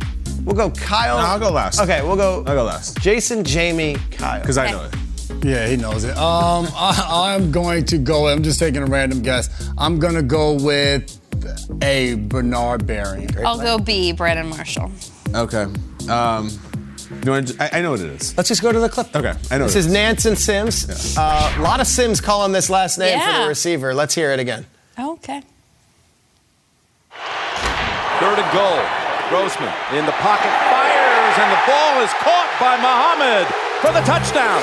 We'll 0.44 0.56
go 0.56 0.70
Kyle. 0.72 1.18
No, 1.18 1.26
I'll 1.26 1.40
go 1.40 1.52
last. 1.52 1.80
Okay, 1.80 2.02
we'll 2.02 2.16
go. 2.16 2.44
I'll 2.46 2.56
go 2.56 2.64
last. 2.64 3.00
Jason, 3.02 3.44
Jamie, 3.44 3.96
Kyle. 4.12 4.42
Because 4.42 4.58
I 4.58 4.72
know 4.72 4.84
it. 4.84 4.96
Yeah, 5.44 5.68
he 5.68 5.76
knows 5.76 6.04
it. 6.04 6.16
Um, 6.18 6.68
I, 6.74 7.36
I'm 7.36 7.52
going 7.52 7.86
to 7.86 7.98
go. 7.98 8.28
I'm 8.28 8.44
just 8.44 8.60
taking 8.60 8.84
a 8.84 8.86
random 8.86 9.22
guess. 9.22 9.72
I'm 9.78 10.00
gonna 10.00 10.22
go 10.22 10.54
with 10.54 11.20
a 11.82 12.16
Bernard 12.16 12.86
Berry. 12.86 13.28
I'll 13.46 13.60
go 13.60 13.78
B, 13.78 14.12
Brandon 14.12 14.48
Marshall. 14.48 14.92
Okay. 15.34 15.66
Um, 16.10 16.50
you 17.26 17.32
want 17.32 17.48
to, 17.50 17.64
I, 17.64 17.80
I 17.80 17.82
know 17.82 17.92
what 17.92 18.00
it 18.02 18.10
is. 18.22 18.36
Let's 18.38 18.50
just 18.50 18.62
go 18.62 18.72
to 18.72 18.80
the 18.80 18.90
clip. 18.90 19.16
Okay, 19.16 19.34
I 19.52 19.58
know. 19.58 19.66
This 19.66 19.76
what 19.76 19.80
is 19.80 19.86
it 19.88 19.92
Nance 19.92 20.26
and 20.26 20.38
Sims. 20.38 21.18
Uh, 21.18 21.56
a 21.58 21.62
lot 21.62 21.80
of 21.80 21.88
Sims 21.88 22.22
calling 22.22 22.52
this 22.52 22.70
last 22.70 22.98
name 22.98 23.20
for 23.20 23.42
the 23.42 23.48
receiver. 23.48 23.94
Let's 23.94 24.16
hear 24.16 24.32
it 24.32 24.40
again. 24.40 24.66
Okay. 25.00 25.42
Third 28.20 28.40
and 28.40 28.54
goal. 28.54 28.80
Grossman 29.30 29.74
in 29.94 30.06
the 30.06 30.12
pocket 30.22 30.52
fires, 30.70 31.36
and 31.40 31.50
the 31.52 31.62
ball 31.66 32.02
is 32.04 32.12
caught 32.22 32.52
by 32.60 32.76
Muhammad 32.78 33.48
for 33.82 33.92
the 33.92 34.02
touchdown. 34.06 34.62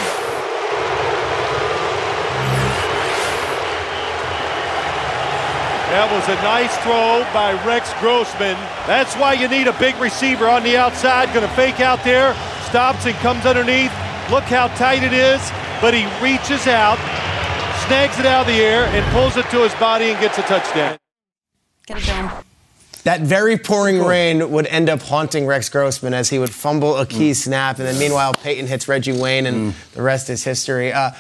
That 5.90 6.06
was 6.12 6.22
a 6.28 6.36
nice 6.46 6.76
throw 6.86 7.26
by 7.34 7.50
Rex 7.66 7.92
Grossman. 7.98 8.54
That's 8.86 9.16
why 9.16 9.32
you 9.32 9.48
need 9.48 9.66
a 9.66 9.76
big 9.80 9.96
receiver 9.96 10.46
on 10.48 10.62
the 10.62 10.76
outside, 10.76 11.34
going 11.34 11.48
to 11.48 11.52
fake 11.56 11.80
out 11.80 12.04
there, 12.04 12.32
stops 12.70 13.04
and 13.04 13.14
comes 13.16 13.44
underneath. 13.44 13.92
Look 14.30 14.44
how 14.44 14.68
tight 14.76 15.02
it 15.02 15.12
is, 15.12 15.40
but 15.80 15.92
he 15.92 16.06
reaches 16.22 16.66
out, 16.68 16.98
snags 17.86 18.18
it 18.18 18.26
out 18.26 18.42
of 18.42 18.46
the 18.46 18.60
air, 18.60 18.84
and 18.86 19.04
pulls 19.12 19.36
it 19.36 19.44
to 19.50 19.62
his 19.62 19.74
body 19.74 20.10
and 20.10 20.20
gets 20.20 20.38
a 20.38 20.42
touchdown. 20.42 20.96
Get 21.86 21.98
it 21.98 22.06
going. 22.06 22.30
That 23.04 23.22
very 23.22 23.56
pouring 23.56 24.04
rain 24.04 24.50
would 24.52 24.66
end 24.66 24.88
up 24.88 25.00
haunting 25.02 25.46
Rex 25.46 25.68
Grossman 25.68 26.14
as 26.14 26.28
he 26.28 26.38
would 26.38 26.50
fumble 26.54 26.96
a 26.98 27.06
Mm. 27.06 27.10
key 27.10 27.34
snap, 27.34 27.78
and 27.78 27.88
then 27.88 27.98
meanwhile 27.98 28.34
Peyton 28.34 28.66
hits 28.66 28.86
Reggie 28.88 29.12
Wayne, 29.18 29.46
and 29.46 29.74
the 29.94 30.02
rest 30.02 30.30
is 30.30 30.44
history. 30.44 30.92
Uh, 30.92 31.10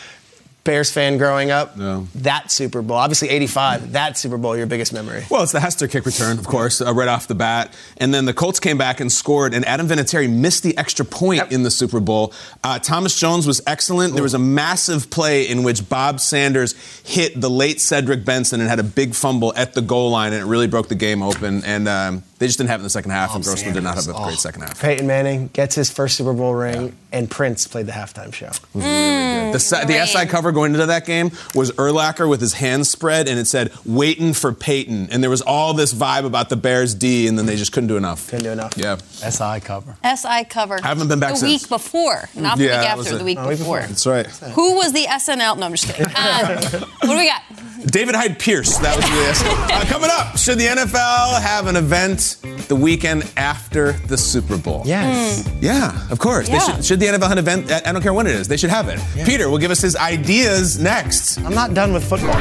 Bears 0.62 0.92
fan 0.92 1.16
growing 1.16 1.50
up, 1.50 1.76
No. 1.76 2.06
that 2.16 2.50
Super 2.50 2.82
Bowl, 2.82 2.96
obviously 2.98 3.30
'85, 3.30 3.92
that 3.92 4.18
Super 4.18 4.36
Bowl, 4.36 4.56
your 4.56 4.66
biggest 4.66 4.92
memory. 4.92 5.24
Well, 5.30 5.42
it's 5.42 5.52
the 5.52 5.60
Hester 5.60 5.88
kick 5.88 6.04
return, 6.04 6.38
of 6.38 6.46
course, 6.46 6.80
uh, 6.82 6.92
right 6.92 7.08
off 7.08 7.26
the 7.28 7.34
bat. 7.34 7.72
And 7.96 8.12
then 8.12 8.26
the 8.26 8.34
Colts 8.34 8.60
came 8.60 8.76
back 8.76 9.00
and 9.00 9.10
scored, 9.10 9.54
and 9.54 9.64
Adam 9.64 9.88
Vinatieri 9.88 10.30
missed 10.30 10.62
the 10.62 10.76
extra 10.76 11.04
point 11.04 11.50
in 11.50 11.62
the 11.62 11.70
Super 11.70 11.98
Bowl. 11.98 12.32
Uh, 12.62 12.78
Thomas 12.78 13.18
Jones 13.18 13.46
was 13.46 13.60
excellent. 13.66 14.14
There 14.14 14.22
was 14.22 14.34
a 14.34 14.38
massive 14.38 15.08
play 15.10 15.48
in 15.48 15.62
which 15.62 15.88
Bob 15.88 16.20
Sanders 16.20 16.74
hit 17.04 17.40
the 17.40 17.48
late 17.50 17.80
Cedric 17.80 18.24
Benson 18.24 18.60
and 18.60 18.68
had 18.68 18.78
a 18.78 18.82
big 18.84 19.14
fumble 19.14 19.54
at 19.56 19.72
the 19.74 19.82
goal 19.82 20.10
line, 20.10 20.32
and 20.34 20.42
it 20.42 20.46
really 20.46 20.66
broke 20.66 20.88
the 20.88 20.94
game 20.94 21.22
open. 21.22 21.64
And 21.64 21.88
um, 21.88 22.22
they 22.38 22.46
just 22.46 22.58
didn't 22.58 22.70
have 22.70 22.80
it 22.80 22.82
in 22.82 22.84
the 22.84 22.90
second 22.90 23.12
half, 23.12 23.34
and 23.34 23.42
Grossman 23.42 23.72
did 23.74 23.82
not 23.82 23.94
have 23.96 24.08
a 24.08 24.12
great 24.12 24.38
second 24.38 24.62
half. 24.62 24.80
Peyton 24.80 25.06
Manning 25.06 25.48
gets 25.54 25.74
his 25.74 25.90
first 25.90 26.16
Super 26.16 26.32
Bowl 26.34 26.54
ring, 26.54 26.94
and 27.12 27.30
Prince 27.30 27.66
played 27.66 27.86
the 27.86 27.92
halftime 27.92 28.32
show. 28.34 28.50
The, 28.74 29.84
the 29.86 30.06
SI 30.06 30.26
cover 30.26 30.49
going 30.52 30.74
into 30.74 30.86
that 30.86 31.06
game 31.06 31.30
was 31.54 31.70
Urlacher 31.72 32.28
with 32.28 32.40
his 32.40 32.54
hands 32.54 32.88
spread, 32.88 33.28
and 33.28 33.38
it 33.38 33.46
said 33.46 33.72
"Waiting 33.84 34.32
for 34.34 34.52
Peyton," 34.52 35.08
and 35.10 35.22
there 35.22 35.30
was 35.30 35.42
all 35.42 35.74
this 35.74 35.92
vibe 35.94 36.24
about 36.24 36.48
the 36.48 36.56
Bears 36.56 36.94
D, 36.94 37.26
and 37.28 37.38
then 37.38 37.46
they 37.46 37.56
just 37.56 37.72
couldn't 37.72 37.88
do 37.88 37.96
enough. 37.96 38.28
Couldn't 38.28 38.44
do 38.44 38.50
enough. 38.50 38.72
Yeah, 38.76 38.96
SI 38.96 39.60
cover. 39.60 39.96
SI 40.04 40.44
cover. 40.44 40.78
I 40.82 40.88
Haven't 40.88 41.08
been 41.08 41.20
back 41.20 41.30
since. 41.30 41.40
the 41.42 41.48
since. 41.48 41.62
week 41.62 41.68
before, 41.68 42.28
not 42.34 42.58
the 42.58 42.64
Yeah, 42.64 42.80
week 42.80 42.88
after, 43.06 43.18
the 43.18 43.24
week 43.24 43.38
Oh, 43.40 43.48
week 43.48 43.58
before. 43.58 43.78
before. 43.80 43.88
that's 43.88 44.06
right. 44.06 44.26
Who 44.54 44.74
was 44.76 44.92
the 44.92 45.04
SNL? 45.06 45.58
No, 45.58 45.66
I'm 45.66 45.72
just 45.74 45.86
kidding. 45.86 46.06
Uh, 46.16 46.60
what 47.00 47.08
do 47.14 47.16
we 47.16 47.26
got? 47.26 47.42
David 47.86 48.14
Hyde 48.14 48.38
Pierce. 48.38 48.76
That 48.78 48.96
was 48.96 49.04
the 49.06 49.74
uh, 49.74 49.84
coming 49.86 50.10
up. 50.12 50.36
Should 50.36 50.58
the 50.58 50.66
NFL 50.66 51.40
have 51.40 51.66
an 51.66 51.76
event 51.76 52.36
the 52.68 52.76
weekend 52.76 53.30
after 53.36 53.92
the 53.92 54.16
Super 54.16 54.56
Bowl? 54.58 54.82
Yes. 54.84 55.48
Yeah, 55.60 56.06
of 56.10 56.18
course. 56.18 56.46
They 56.48 56.54
Yeah. 56.54 56.76
should, 56.76 56.84
should 56.84 57.00
the 57.00 57.06
NFL 57.06 57.22
have 57.28 57.32
an 57.32 57.38
event? 57.38 57.70
I 57.72 57.82
I 57.88 57.92
don't 57.92 58.02
care 58.02 58.14
when 58.14 58.26
it 58.26 58.34
is. 58.34 58.48
They 58.48 58.56
should 58.56 58.70
have 58.70 58.88
it. 58.88 59.00
Peter 59.26 59.48
will 59.48 59.58
give 59.58 59.70
us 59.70 59.80
his 59.80 59.96
ideas 59.96 60.78
next. 60.78 61.38
I'm 61.38 61.54
not 61.54 61.74
done 61.74 61.92
with 61.92 62.04
football. 62.08 62.36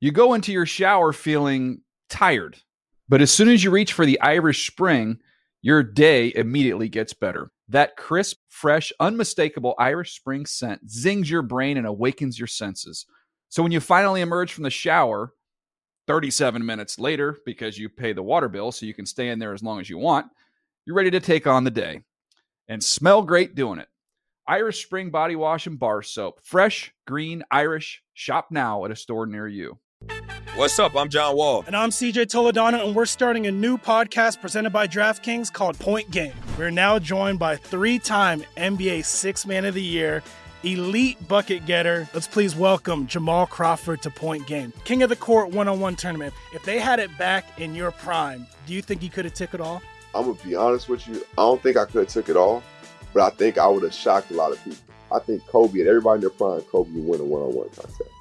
You 0.00 0.12
go 0.12 0.32
into 0.32 0.52
your 0.52 0.64
shower 0.66 1.12
feeling 1.12 1.82
tired, 2.08 2.56
but 3.08 3.20
as 3.20 3.30
soon 3.30 3.48
as 3.48 3.62
you 3.62 3.70
reach 3.70 3.92
for 3.92 4.06
the 4.06 4.18
Irish 4.20 4.66
Spring, 4.66 5.18
your 5.60 5.82
day 5.82 6.32
immediately 6.34 6.88
gets 6.88 7.12
better. 7.12 7.50
That 7.70 7.96
crisp, 7.96 8.38
fresh, 8.48 8.92
unmistakable 8.98 9.76
Irish 9.78 10.16
Spring 10.16 10.44
scent 10.44 10.90
zings 10.90 11.30
your 11.30 11.42
brain 11.42 11.76
and 11.76 11.86
awakens 11.86 12.36
your 12.36 12.48
senses. 12.48 13.06
So 13.48 13.62
when 13.62 13.70
you 13.70 13.78
finally 13.78 14.20
emerge 14.20 14.52
from 14.52 14.64
the 14.64 14.70
shower, 14.70 15.34
37 16.08 16.66
minutes 16.66 16.98
later, 16.98 17.38
because 17.46 17.78
you 17.78 17.88
pay 17.88 18.12
the 18.12 18.24
water 18.24 18.48
bill 18.48 18.72
so 18.72 18.86
you 18.86 18.94
can 18.94 19.06
stay 19.06 19.28
in 19.28 19.38
there 19.38 19.54
as 19.54 19.62
long 19.62 19.78
as 19.78 19.88
you 19.88 19.98
want, 19.98 20.26
you're 20.84 20.96
ready 20.96 21.12
to 21.12 21.20
take 21.20 21.46
on 21.46 21.62
the 21.62 21.70
day 21.70 22.02
and 22.66 22.82
smell 22.82 23.22
great 23.22 23.54
doing 23.54 23.78
it. 23.78 23.88
Irish 24.48 24.84
Spring 24.84 25.10
Body 25.10 25.36
Wash 25.36 25.68
and 25.68 25.78
Bar 25.78 26.02
Soap. 26.02 26.40
Fresh, 26.42 26.92
green, 27.06 27.44
Irish. 27.52 28.02
Shop 28.14 28.48
now 28.50 28.84
at 28.84 28.90
a 28.90 28.96
store 28.96 29.26
near 29.26 29.46
you. 29.46 29.78
What's 30.56 30.80
up? 30.80 30.96
I'm 30.96 31.08
John 31.08 31.36
Wall. 31.36 31.62
And 31.68 31.76
I'm 31.76 31.90
CJ 31.90 32.26
Toledano, 32.26 32.84
and 32.84 32.96
we're 32.96 33.06
starting 33.06 33.46
a 33.46 33.52
new 33.52 33.78
podcast 33.78 34.40
presented 34.40 34.70
by 34.70 34.88
DraftKings 34.88 35.52
called 35.52 35.78
Point 35.78 36.10
Game. 36.10 36.32
We're 36.60 36.68
now 36.68 36.98
joined 36.98 37.38
by 37.38 37.56
three 37.56 37.98
time 37.98 38.44
NBA 38.54 39.06
Six 39.06 39.46
Man 39.46 39.64
of 39.64 39.72
the 39.72 39.82
Year, 39.82 40.22
elite 40.62 41.26
bucket 41.26 41.64
getter. 41.64 42.06
Let's 42.12 42.26
please 42.26 42.54
welcome 42.54 43.06
Jamal 43.06 43.46
Crawford 43.46 44.02
to 44.02 44.10
Point 44.10 44.46
Game. 44.46 44.74
King 44.84 45.02
of 45.02 45.08
the 45.08 45.16
Court 45.16 45.52
one 45.52 45.68
on 45.68 45.80
one 45.80 45.96
tournament. 45.96 46.34
If 46.52 46.62
they 46.64 46.78
had 46.78 46.98
it 46.98 47.16
back 47.16 47.58
in 47.58 47.74
your 47.74 47.90
prime, 47.92 48.46
do 48.66 48.74
you 48.74 48.82
think 48.82 49.02
you 49.02 49.08
could 49.08 49.24
have 49.24 49.32
took 49.32 49.54
it 49.54 49.62
all? 49.62 49.80
I'm 50.14 50.26
gonna 50.26 50.36
be 50.44 50.54
honest 50.54 50.90
with 50.90 51.08
you. 51.08 51.24
I 51.38 51.40
don't 51.44 51.62
think 51.62 51.78
I 51.78 51.86
could 51.86 52.00
have 52.00 52.08
took 52.08 52.28
it 52.28 52.36
all, 52.36 52.62
but 53.14 53.22
I 53.22 53.34
think 53.34 53.56
I 53.56 53.66
would 53.66 53.82
have 53.82 53.94
shocked 53.94 54.30
a 54.30 54.34
lot 54.34 54.52
of 54.52 54.62
people. 54.62 54.80
I 55.10 55.18
think 55.18 55.46
Kobe 55.46 55.80
and 55.80 55.88
everybody 55.88 56.16
in 56.16 56.20
their 56.20 56.28
prime, 56.28 56.60
Kobe 56.60 56.90
would 56.90 57.06
win 57.06 57.20
a 57.22 57.24
one-on-one 57.24 57.70
contest. 57.70 58.02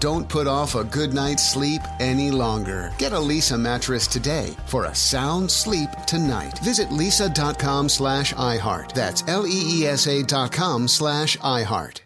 Don't 0.00 0.28
put 0.28 0.46
off 0.46 0.74
a 0.74 0.84
good 0.84 1.12
night's 1.12 1.48
sleep 1.48 1.82
any 1.98 2.30
longer. 2.30 2.92
Get 2.98 3.12
a 3.12 3.16
Leesa 3.16 3.58
mattress 3.58 4.06
today 4.06 4.56
for 4.66 4.84
a 4.84 4.94
sound 4.94 5.50
sleep 5.50 5.90
tonight. 6.06 6.58
Visit 6.60 6.88
leesa.com 6.90 7.88
slash 7.88 8.32
iHeart. 8.34 8.92
That's 8.92 9.24
L-E-E-S-A 9.26 10.22
dot 10.22 10.52
com 10.52 10.86
slash 10.86 11.36
iHeart. 11.38 12.00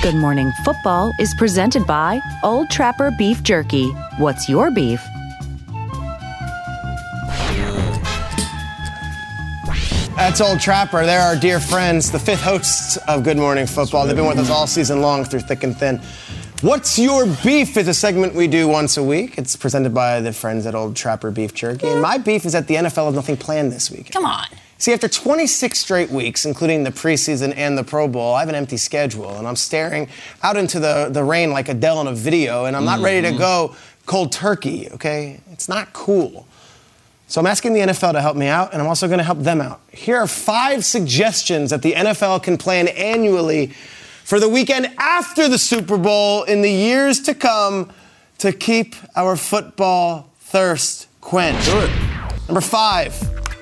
Good 0.00 0.14
Morning 0.14 0.52
Football 0.64 1.12
is 1.18 1.34
presented 1.38 1.84
by 1.86 2.20
Old 2.44 2.70
Trapper 2.70 3.10
Beef 3.18 3.42
Jerky. 3.42 3.90
What's 4.18 4.48
your 4.48 4.70
beef? 4.70 5.00
That's 10.28 10.42
Old 10.42 10.60
Trapper. 10.60 11.06
They're 11.06 11.22
our 11.22 11.36
dear 11.36 11.58
friends, 11.58 12.10
the 12.10 12.18
fifth 12.18 12.42
hosts 12.42 12.98
of 13.08 13.24
Good 13.24 13.38
Morning 13.38 13.66
Football. 13.66 14.06
They've 14.06 14.14
been 14.14 14.26
with 14.26 14.38
us 14.38 14.50
all 14.50 14.66
season 14.66 15.00
long 15.00 15.24
through 15.24 15.40
thick 15.40 15.62
and 15.64 15.74
thin. 15.74 16.02
What's 16.60 16.98
Your 16.98 17.24
Beef 17.42 17.78
is 17.78 17.88
a 17.88 17.94
segment 17.94 18.34
we 18.34 18.46
do 18.46 18.68
once 18.68 18.98
a 18.98 19.02
week. 19.02 19.38
It's 19.38 19.56
presented 19.56 19.94
by 19.94 20.20
the 20.20 20.34
friends 20.34 20.66
at 20.66 20.74
Old 20.74 20.94
Trapper 20.96 21.30
Beef 21.30 21.54
Jerky. 21.54 21.88
And 21.88 22.02
my 22.02 22.18
beef 22.18 22.44
is 22.44 22.52
that 22.52 22.66
the 22.66 22.74
NFL 22.74 23.06
has 23.06 23.14
nothing 23.14 23.38
planned 23.38 23.72
this 23.72 23.90
week. 23.90 24.12
Come 24.12 24.26
on. 24.26 24.44
See, 24.76 24.92
after 24.92 25.08
26 25.08 25.78
straight 25.78 26.10
weeks, 26.10 26.44
including 26.44 26.84
the 26.84 26.90
preseason 26.90 27.54
and 27.56 27.78
the 27.78 27.82
Pro 27.82 28.06
Bowl, 28.06 28.34
I 28.34 28.40
have 28.40 28.50
an 28.50 28.54
empty 28.54 28.76
schedule, 28.76 29.38
and 29.38 29.48
I'm 29.48 29.56
staring 29.56 30.08
out 30.42 30.58
into 30.58 30.78
the, 30.78 31.08
the 31.10 31.24
rain 31.24 31.52
like 31.52 31.70
Adele 31.70 32.02
in 32.02 32.06
a 32.06 32.12
video, 32.14 32.66
and 32.66 32.76
I'm 32.76 32.84
not 32.84 33.00
ready 33.00 33.22
to 33.26 33.32
Mhm. 33.34 33.38
go 33.38 33.74
cold 34.04 34.30
turkey, 34.32 34.90
okay? 34.92 35.40
It's 35.52 35.70
not 35.70 35.94
cool. 35.94 36.46
So 37.28 37.42
I'm 37.42 37.46
asking 37.46 37.74
the 37.74 37.80
NFL 37.80 38.12
to 38.12 38.22
help 38.22 38.38
me 38.38 38.46
out, 38.46 38.72
and 38.72 38.80
I'm 38.80 38.88
also 38.88 39.06
going 39.06 39.18
to 39.18 39.24
help 39.24 39.40
them 39.40 39.60
out. 39.60 39.82
Here 39.92 40.16
are 40.16 40.26
five 40.26 40.82
suggestions 40.82 41.68
that 41.68 41.82
the 41.82 41.92
NFL 41.92 42.42
can 42.42 42.56
plan 42.56 42.88
annually 42.88 43.66
for 44.24 44.40
the 44.40 44.48
weekend 44.48 44.86
after 44.96 45.46
the 45.46 45.58
Super 45.58 45.98
Bowl 45.98 46.44
in 46.44 46.62
the 46.62 46.70
years 46.70 47.20
to 47.20 47.34
come 47.34 47.92
to 48.38 48.50
keep 48.50 48.94
our 49.14 49.36
football 49.36 50.30
thirst 50.40 51.08
quenched. 51.20 51.68
Number 52.48 52.62
five, 52.62 53.12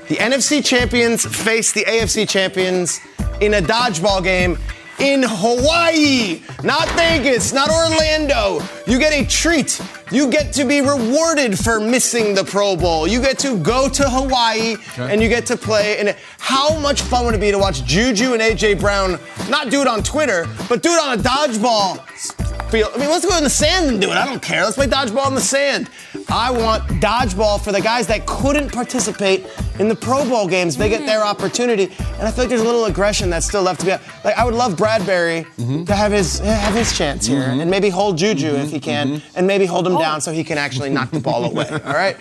the 0.07 0.15
NFC 0.15 0.65
champions 0.65 1.27
face 1.27 1.73
the 1.73 1.85
AFC 1.87 2.29
champions 2.29 3.01
in 3.41 3.55
a 3.55 3.61
dodgeball 3.61 4.23
game 4.23 4.59
in 4.99 5.23
Hawaii, 5.27 6.43
not 6.63 6.89
Vegas, 6.91 7.53
not 7.53 7.71
Orlando. 7.71 8.61
You 8.87 8.99
get 8.99 9.13
a 9.13 9.27
treat. 9.27 9.81
You 10.11 10.31
get 10.31 10.53
to 10.55 10.65
be 10.65 10.81
rewarded 10.81 11.59
for 11.59 11.81
missing 11.81 12.35
the 12.35 12.45
Pro 12.45 12.77
Bowl. 12.77 13.09
You 13.09 13.21
get 13.21 13.39
to 13.41 13.59
go 13.59 13.89
to 13.89 14.09
Hawaii 14.09 14.77
and 14.97 15.21
you 15.21 15.29
get 15.29 15.47
to 15.47 15.57
play. 15.57 15.99
And 15.99 16.17
how 16.39 16.79
much 16.79 17.03
fun 17.03 17.27
would 17.27 17.35
it 17.35 17.41
be 17.41 17.51
to 17.51 17.59
watch 17.59 17.85
Juju 17.85 18.33
and 18.33 18.41
AJ 18.41 18.81
Brown 18.81 19.19
not 19.49 19.71
do 19.71 19.81
it 19.81 19.89
on 19.89 20.03
Twitter, 20.03 20.47
but 20.69 20.83
do 20.83 20.91
it 20.91 21.03
on 21.03 21.19
a 21.19 21.23
dodgeball 21.23 22.01
field? 22.71 22.93
I 22.95 22.99
mean, 22.99 23.11
let's 23.11 23.27
go 23.27 23.37
in 23.37 23.45
the 23.45 23.51
sand 23.51 23.91
and 23.91 24.01
do 24.01 24.11
it. 24.11 24.17
I 24.17 24.25
don't 24.27 24.43
care. 24.43 24.63
Let's 24.63 24.77
play 24.77 24.87
dodgeball 24.87 25.29
in 25.29 25.35
the 25.35 25.41
sand. 25.41 25.91
I 26.29 26.51
want 26.51 26.83
dodgeball 27.01 27.63
for 27.63 27.73
the 27.73 27.81
guys 27.81 28.07
that 28.09 28.27
couldn't 28.27 28.73
participate 28.73 29.47
in 29.79 29.89
the 29.89 29.95
Pro 29.95 30.29
Bowl 30.29 30.49
games. 30.49 30.77
They 30.77 30.89
get 30.89 31.07
their 31.07 31.25
opportunity, 31.25 31.85
and 31.85 32.23
I 32.23 32.31
feel 32.31 32.45
like 32.45 32.49
there's 32.49 32.63
a 32.63 32.65
little 32.65 32.87
aggression 32.87 33.31
that's 33.31 33.47
still 33.47 33.63
left 33.63 33.81
to 33.81 33.87
be. 33.87 33.93
Like 34.25 34.37
I 34.37 34.45
would 34.45 34.55
love 34.55 34.77
Bradbury 34.77 35.47
to 35.57 35.95
have 35.95 36.13
his 36.13 36.41
have 36.41 36.75
his 36.75 36.97
chance 36.97 37.27
here, 37.27 37.43
mm-hmm. 37.43 37.61
and 37.61 37.71
maybe 37.71 37.89
hold 37.89 38.19
Juju 38.19 38.49
if 38.49 38.71
he 38.71 38.77
mm-hmm. 38.77 38.85
can, 38.85 39.09
mm-hmm. 39.09 39.39
and 39.39 39.47
maybe 39.47 39.67
hold 39.67 39.87
him 39.87 39.97
oh. 39.97 40.01
down 40.01 40.21
so 40.21 40.33
he 40.33 40.43
can 40.43 40.59
actually 40.59 40.91
knock 40.91 41.11
the 41.11 41.21
ball 41.21 41.45
away. 41.45 41.69
All 41.69 41.93
right. 41.93 42.17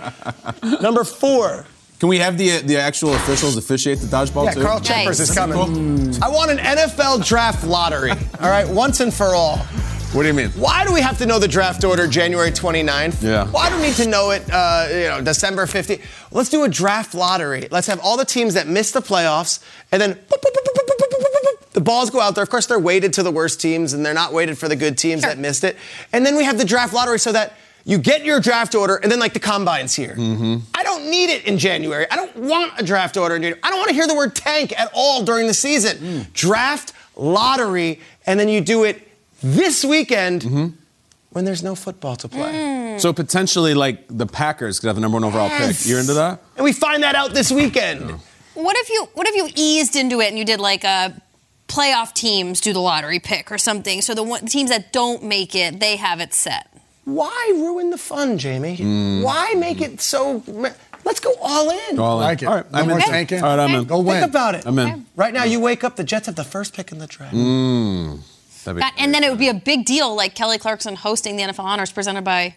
Number 0.81 1.03
four. 1.03 1.65
Can 1.99 2.09
we 2.09 2.19
have 2.19 2.37
the 2.37 2.51
uh, 2.51 2.61
the 2.61 2.77
actual 2.77 3.13
officials 3.15 3.57
officiate 3.57 3.99
the 3.99 4.07
dodgeball 4.07 4.45
Yeah, 4.45 4.51
too? 4.51 4.61
Carl 4.61 4.81
Chambers 4.81 5.19
is 5.19 5.33
coming. 5.33 5.57
I 6.21 6.29
want 6.29 6.51
an 6.51 6.57
NFL 6.57 7.25
draft 7.25 7.65
lottery. 7.65 8.11
All 8.11 8.49
right, 8.49 8.67
once 8.67 8.99
and 8.99 9.13
for 9.13 9.33
all. 9.33 9.65
What 10.15 10.21
do 10.21 10.29
you 10.29 10.33
mean? 10.33 10.49
Why 10.51 10.85
do 10.85 10.93
we 10.93 11.01
have 11.01 11.17
to 11.17 11.25
know 11.25 11.39
the 11.39 11.47
draft 11.47 11.83
order 11.83 12.07
January 12.07 12.49
29th? 12.49 13.21
Yeah. 13.21 13.47
Why 13.47 13.69
do 13.69 13.75
we 13.75 13.81
need 13.81 13.95
to 13.95 14.07
know 14.07 14.31
it, 14.31 14.49
uh, 14.49 14.87
you 14.89 15.09
know, 15.09 15.21
December 15.21 15.65
15th? 15.65 16.01
Let's 16.31 16.47
do 16.47 16.63
a 16.63 16.69
draft 16.69 17.13
lottery. 17.13 17.67
Let's 17.69 17.87
have 17.87 17.99
all 17.99 18.15
the 18.15 18.23
teams 18.23 18.53
that 18.53 18.65
miss 18.65 18.91
the 18.91 19.01
playoffs, 19.01 19.61
and 19.91 20.01
then 20.01 20.13
boop, 20.13 20.39
boop, 20.39 20.53
boop, 20.53 21.73
the 21.73 21.81
balls 21.81 22.09
go 22.09 22.21
out 22.21 22.35
there. 22.35 22.43
Of 22.43 22.49
course, 22.49 22.65
they're 22.65 22.79
weighted 22.79 23.11
to 23.13 23.23
the 23.23 23.31
worst 23.31 23.59
teams, 23.59 23.91
and 23.91 24.05
they're 24.05 24.13
not 24.13 24.31
weighted 24.31 24.57
for 24.57 24.69
the 24.69 24.77
good 24.77 24.97
teams 24.97 25.21
sure. 25.21 25.31
that 25.31 25.37
missed 25.37 25.65
it. 25.65 25.75
And 26.13 26.25
then 26.25 26.37
we 26.37 26.45
have 26.45 26.57
the 26.57 26.63
draft 26.63 26.93
lottery 26.93 27.19
so 27.19 27.33
that 27.33 27.57
you 27.83 27.97
get 27.97 28.23
your 28.23 28.39
draft 28.39 28.73
order, 28.73 28.95
and 28.95 29.11
then 29.11 29.19
like 29.19 29.33
the 29.33 29.41
combine's 29.41 29.93
here. 29.93 30.15
Mm-hmm. 30.15 30.59
I 30.73 30.83
don't 30.83 31.09
need 31.11 31.29
it 31.29 31.43
in 31.43 31.57
January. 31.57 32.07
I 32.09 32.15
don't 32.15 32.33
want 32.37 32.71
a 32.79 32.85
draft 32.85 33.17
order 33.17 33.35
in 33.35 33.41
January. 33.41 33.59
I 33.61 33.69
don't 33.69 33.79
want 33.79 33.89
to 33.89 33.95
hear 33.95 34.07
the 34.07 34.15
word 34.15 34.33
tank 34.33 34.79
at 34.79 34.89
all 34.93 35.25
during 35.25 35.47
the 35.47 35.53
season. 35.53 35.97
Mm. 35.97 36.33
Draft 36.33 36.93
lottery, 37.17 37.99
and 38.25 38.39
then 38.39 38.47
you 38.47 38.61
do 38.61 38.85
it 38.85 39.04
this 39.45 39.85
weekend 39.85 40.41
Mm-hmm. 40.41 40.67
when 41.31 41.45
there's 41.45 41.61
no 41.63 41.75
football 41.75 42.15
to 42.17 42.27
play. 42.27 42.97
So 42.97 43.13
potentially, 43.13 43.73
like 43.73 44.05
the 44.09 44.25
Packers 44.25 44.79
could 44.79 44.87
have 44.87 44.95
the 44.95 45.01
number 45.01 45.15
one 45.17 45.23
overall 45.25 45.49
Yes. 45.49 45.83
pick. 45.83 45.89
You're 45.89 45.99
into 45.99 46.13
that? 46.15 46.39
And 46.55 46.63
we 46.63 46.71
find 46.73 47.03
that 47.03 47.15
out 47.15 47.33
this 47.33 47.51
weekend. 47.51 48.09
What 48.53 48.75
if 48.77 48.89
you 48.89 49.07
what 49.13 49.27
if 49.27 49.35
you 49.35 49.49
eased 49.55 49.95
into 49.95 50.21
it 50.21 50.29
and 50.29 50.37
you 50.39 50.45
did 50.45 50.59
like 50.61 50.83
a 50.85 51.13
playoff 51.67 52.13
teams 52.13 52.61
do 52.61 52.71
the 52.73 52.79
lottery 52.79 53.19
pick 53.19 53.51
or 53.51 53.57
something? 53.57 54.01
So 54.01 54.13
the 54.15 54.23
one, 54.23 54.45
teams 54.47 54.69
that 54.69 54.93
don't 54.93 55.23
make 55.23 55.55
it, 55.55 55.79
they 55.81 55.97
have 55.97 56.21
it 56.21 56.33
set. 56.33 56.67
Why 57.03 57.51
ruin 57.53 57.89
the 57.91 57.97
fun, 57.97 58.37
Jamie? 58.37 58.77
Mm. 58.77 59.23
Why 59.23 59.53
make 59.57 59.81
it 59.81 59.99
so? 60.01 60.41
Let's 61.03 61.19
go 61.19 61.33
all 61.41 61.69
in. 61.69 61.99
All 61.99 62.19
in. 62.19 62.23
Like 62.25 62.41
it. 62.41 62.45
All 62.47 62.55
right, 62.55 62.71
No 62.71 62.79
I'm 62.79 62.87
more 62.87 62.97
in. 62.97 63.03
tanking. 63.05 63.43
All 63.43 63.55
right, 63.57 63.63
I'm 63.63 63.75
in. 63.75 63.83
Go 63.83 63.99
win. 63.99 64.21
Think 64.21 64.29
about 64.31 64.55
it. 64.55 64.65
I'm 64.65 64.79
in. 64.79 65.05
Right 65.15 65.33
now, 65.33 65.43
you 65.43 65.59
wake 65.59 65.83
up, 65.83 65.97
the 65.97 66.03
Jets 66.03 66.25
have 66.25 66.35
the 66.35 66.43
first 66.45 66.73
pick 66.73 66.91
in 66.91 66.97
the 66.97 67.05
draft. 67.07 67.35
Mm. 67.35 68.19
That- 68.81 68.93
and 68.97 69.13
then 69.13 69.23
it 69.23 69.29
would 69.29 69.39
be 69.39 69.49
a 69.49 69.53
big 69.53 69.85
deal, 69.85 70.13
like 70.15 70.35
Kelly 70.35 70.57
Clarkson 70.57 70.95
hosting 70.95 71.35
the 71.37 71.43
NFL 71.43 71.63
Honors 71.65 71.91
presented 71.91 72.23
by 72.23 72.55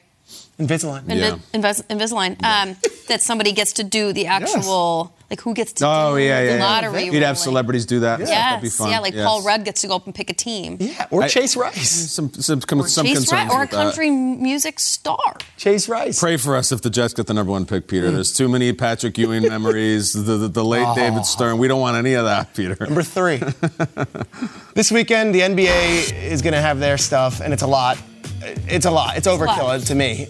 Invisalign. 0.59 1.05
Invi- 1.05 1.41
Invis- 1.55 1.83
Invisalign. 1.87 2.43
Um, 2.43 2.77
that 3.09 3.23
somebody 3.23 3.53
gets 3.53 3.75
to 3.75 3.85
do 3.85 4.13
the 4.13 4.27
actual, 4.27 5.15
like 5.31 5.41
who 5.41 5.55
gets 5.55 5.73
to 5.75 5.87
Oh 5.87 6.17
do 6.17 6.23
yeah, 6.23 6.41
the 6.41 6.47
yeah. 6.47 6.57
yeah. 6.57 6.65
lottery. 6.65 7.05
You'd 7.05 7.23
have 7.23 7.39
celebrities 7.39 7.87
do 7.87 8.01
that. 8.01 8.19
Yeah, 8.21 8.27
Yes, 8.27 8.35
That'd 8.51 8.63
be 8.63 8.69
fun. 8.69 8.91
yeah, 8.91 8.99
like 8.99 9.15
Yes. 9.15 9.25
Paul 9.25 9.43
Rudd 9.43 9.65
gets 9.65 9.81
to 9.83 9.87
go 9.89 9.95
up 9.97 10.05
and 10.07 10.15
pick 10.15 10.29
a 10.31 10.35
team. 10.35 10.77
Yeah, 10.81 11.07
or 11.11 11.23
I- 11.23 11.29
Chase 11.29 11.57
Rice. 11.57 12.11
Some 12.11 12.33
some, 12.35 12.61
some, 12.61 12.83
some 12.89 13.07
Chase 13.07 13.19
concerns 13.19 13.33
Rice, 13.33 13.51
or 13.53 13.57
a 13.57 13.61
with 13.61 13.71
that. 13.71 13.77
country 13.77 14.11
music 14.11 14.79
star. 14.81 15.37
Chase 15.57 15.89
Rice. 15.89 16.19
Pray 16.21 16.37
for 16.37 16.55
us 16.57 16.71
if 16.73 16.83
the 16.83 16.91
Jets 16.91 17.15
get 17.15 17.27
the 17.29 17.35
number 17.35 17.53
one 17.53 17.65
pick. 17.65 17.87
Peter. 17.89 18.11
There's 18.11 18.33
too 18.35 18.49
many 18.49 18.73
Patrick 18.73 19.17
Ewing 19.17 19.43
memories. 19.49 20.13
The, 20.13 20.37
the, 20.37 20.49
the 20.49 20.65
late 20.65 20.85
Oh. 20.87 20.95
David 20.95 21.25
Stern. 21.25 21.59
We 21.59 21.69
don't 21.69 21.81
want 21.81 21.97
any 21.97 22.13
of 22.15 22.25
that, 22.27 22.53
Peter. 22.55 22.77
Number 22.81 23.03
three. 23.05 23.39
this 24.75 24.91
weekend, 24.93 25.35
the 25.35 25.41
NBA 25.41 26.13
is 26.25 26.43
going 26.43 26.53
to 26.55 26.61
have 26.61 26.79
their 26.79 26.99
stuff, 26.99 27.41
and 27.41 27.53
it's 27.53 27.63
a 27.63 27.67
lot. 27.67 27.97
It's 28.43 28.87
a 28.87 28.91
lot. 28.91 29.17
It's 29.17 29.27
overkill 29.27 29.63
lot. 29.63 29.81
to 29.87 29.95
me. 29.95 30.29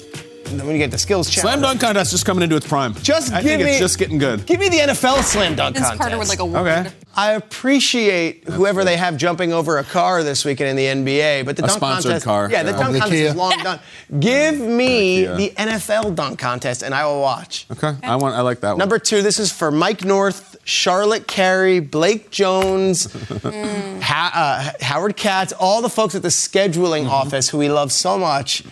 And 0.51 0.59
then 0.59 0.67
when 0.67 0.75
you 0.77 0.83
get 0.83 0.91
the 0.91 0.99
skills 0.99 1.29
challenge. 1.29 1.53
Slam 1.53 1.61
dunk 1.63 1.81
contest 1.81 2.11
just 2.11 2.25
coming 2.25 2.43
into 2.43 2.57
its 2.57 2.67
prime. 2.67 2.95
Just 2.95 3.33
I 3.33 3.43
give 3.43 3.51
think 3.51 3.63
me, 3.65 3.71
it's 3.71 3.79
just 3.79 3.99
getting 3.99 4.19
good. 4.19 4.47
Give 4.47 4.59
me 4.59 4.69
the 4.69 4.79
NFL 4.79 5.23
slam 5.23 5.55
dunk 5.57 5.75
Vince 5.77 5.87
contest. 5.87 6.01
Carter 6.01 6.19
with 6.19 6.29
like 6.29 6.39
a 6.39 6.45
word. 6.47 6.67
Okay. 6.87 6.91
I 7.15 7.33
appreciate 7.33 8.49
whoever 8.49 8.85
they 8.85 8.97
have 8.97 9.17
jumping 9.17 9.53
over 9.53 9.79
a 9.79 9.85
car 9.85 10.23
this 10.23 10.45
weekend 10.45 10.71
in 10.71 11.05
the 11.05 11.11
NBA, 11.11 11.45
but 11.45 11.57
the 11.57 11.65
A 11.65 11.67
dunk 11.67 11.79
sponsored 11.79 12.11
contest, 12.11 12.25
car. 12.25 12.49
yeah, 12.51 12.63
the 12.63 12.71
Yeah. 12.71 12.77
dunk 12.77 12.89
Of 12.89 12.93
the 12.95 13.01
contest 13.01 13.23
is 13.23 13.35
long 13.35 13.59
done. 13.63 13.81
Give 14.21 14.59
me 14.59 15.17
Kia. 15.25 15.37
the 15.37 15.53
NFL 15.57 16.15
dunk 16.15 16.39
contest, 16.39 16.83
and 16.83 16.95
I 16.95 17.05
will 17.07 17.21
watch. 17.21 17.67
Okay. 17.73 17.93
I 18.03 18.17
want. 18.17 18.35
I 18.37 18.41
like 18.43 18.61
that 18.61 18.71
one. 18.71 18.79
Number 18.79 18.99
two, 18.99 19.21
this 19.23 19.39
is 19.39 19.51
for 19.53 19.71
Mike 19.71 20.05
North, 20.05 20.57
Charlotte 20.65 21.27
Carey, 21.27 21.81
Blake 21.81 22.31
Jones, 22.31 23.07
Mm. 23.09 24.01
ha- 24.03 24.33
uh, 24.81 24.85
Howard 24.85 25.17
Katz, 25.17 25.53
all 25.53 25.83
the 25.83 25.91
folks 25.91 26.15
at 26.15 26.23
the 26.23 26.29
scheduling 26.29 27.03
Mm-hmm. 27.03 27.11
office 27.11 27.49
who 27.51 27.59
we 27.59 27.69
love 27.69 27.91
so 27.93 28.17
much. 28.19 28.63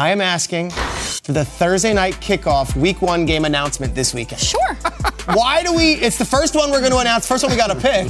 I 0.00 0.10
am 0.10 0.20
asking 0.20 0.70
for 0.70 1.32
the 1.32 1.44
Thursday 1.44 1.92
night 1.92 2.14
kickoff 2.14 2.76
week 2.76 3.02
one 3.02 3.26
game 3.26 3.44
announcement 3.44 3.96
this 3.96 4.14
weekend. 4.14 4.40
Sure. 4.40 4.74
Why 5.34 5.64
do 5.64 5.74
we? 5.74 5.94
It's 5.94 6.16
the 6.16 6.24
first 6.24 6.54
one 6.54 6.70
we're 6.70 6.78
going 6.78 6.92
to 6.92 6.98
announce. 6.98 7.26
First 7.26 7.42
one 7.42 7.50
we 7.50 7.58
got 7.58 7.72
to 7.72 7.74
pick. 7.74 8.08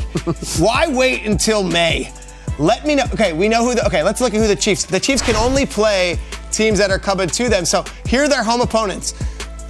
Why 0.59 0.87
wait 0.87 1.25
until 1.25 1.63
May? 1.63 2.13
Let 2.59 2.85
me 2.85 2.95
know. 2.95 3.05
Okay, 3.15 3.33
we 3.33 3.49
know 3.49 3.65
who. 3.65 3.75
The, 3.75 3.87
okay, 3.87 4.03
let's 4.03 4.21
look 4.21 4.35
at 4.35 4.41
who 4.41 4.47
the 4.47 4.55
Chiefs. 4.55 4.85
The 4.85 5.01
Chiefs 5.01 5.23
can 5.23 5.35
only 5.35 5.65
play 5.65 6.19
teams 6.51 6.79
that 6.79 6.91
are 6.91 6.99
coming 6.99 7.29
to 7.31 7.49
them. 7.49 7.65
So 7.65 7.85
here 8.05 8.25
are 8.25 8.29
their 8.29 8.45
home 8.45 8.61
opponents. 8.61 9.15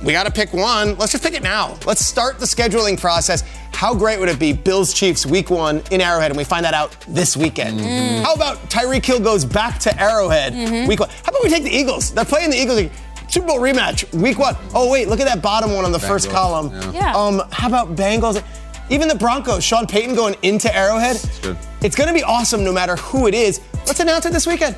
We 0.02 0.12
got 0.12 0.26
to 0.26 0.32
pick 0.32 0.52
one. 0.52 0.96
Let's 0.96 1.12
just 1.12 1.24
pick 1.24 1.34
it 1.34 1.42
now. 1.42 1.76
Let's 1.86 2.04
start 2.04 2.38
the 2.38 2.46
scheduling 2.46 2.98
process. 3.00 3.42
How 3.72 3.94
great 3.94 4.18
would 4.20 4.28
it 4.28 4.38
be, 4.38 4.52
Bills 4.52 4.92
Chiefs 4.94 5.26
week 5.26 5.50
one 5.50 5.82
in 5.90 6.00
Arrowhead, 6.00 6.30
and 6.30 6.36
we 6.38 6.44
find 6.44 6.64
that 6.64 6.74
out 6.74 6.96
this 7.08 7.36
weekend? 7.36 7.80
How 8.24 8.34
about 8.34 8.58
Tyreek 8.70 9.04
Hill 9.04 9.20
goes 9.20 9.44
back 9.44 9.78
to 9.80 10.00
Arrowhead 10.00 10.88
week 10.88 11.00
one? 11.00 11.08
How 11.08 11.30
about 11.30 11.42
we 11.42 11.50
take 11.50 11.64
the 11.64 11.70
Eagles? 11.70 12.12
They're 12.12 12.24
playing 12.24 12.50
the 12.50 12.56
Eagles. 12.56 12.82
Super 13.28 13.46
Bowl 13.48 13.58
rematch, 13.60 14.10
week 14.14 14.38
one. 14.38 14.56
Oh 14.74 14.90
wait, 14.90 15.08
look 15.08 15.20
at 15.20 15.26
that 15.26 15.42
bottom 15.42 15.74
one 15.74 15.84
on 15.84 15.92
the 15.92 15.98
first 15.98 16.30
column. 16.30 16.70
yeah. 16.72 16.92
Yeah. 16.92 17.12
Um, 17.16 17.42
how 17.52 17.68
about 17.68 17.94
Bengals? 17.94 18.42
Even 18.90 19.06
the 19.06 19.14
Broncos, 19.14 19.62
Sean 19.62 19.86
Payton 19.86 20.14
going 20.14 20.34
into 20.42 20.74
Arrowhead. 20.74 21.20
good. 21.42 21.58
It's 21.82 21.94
going 21.94 22.08
to 22.08 22.14
be 22.14 22.22
awesome 22.22 22.64
no 22.64 22.72
matter 22.72 22.96
who 22.96 23.26
it 23.26 23.34
is. 23.34 23.60
Let's 23.86 24.00
announce 24.00 24.24
it 24.26 24.32
this 24.32 24.46
weekend. 24.46 24.76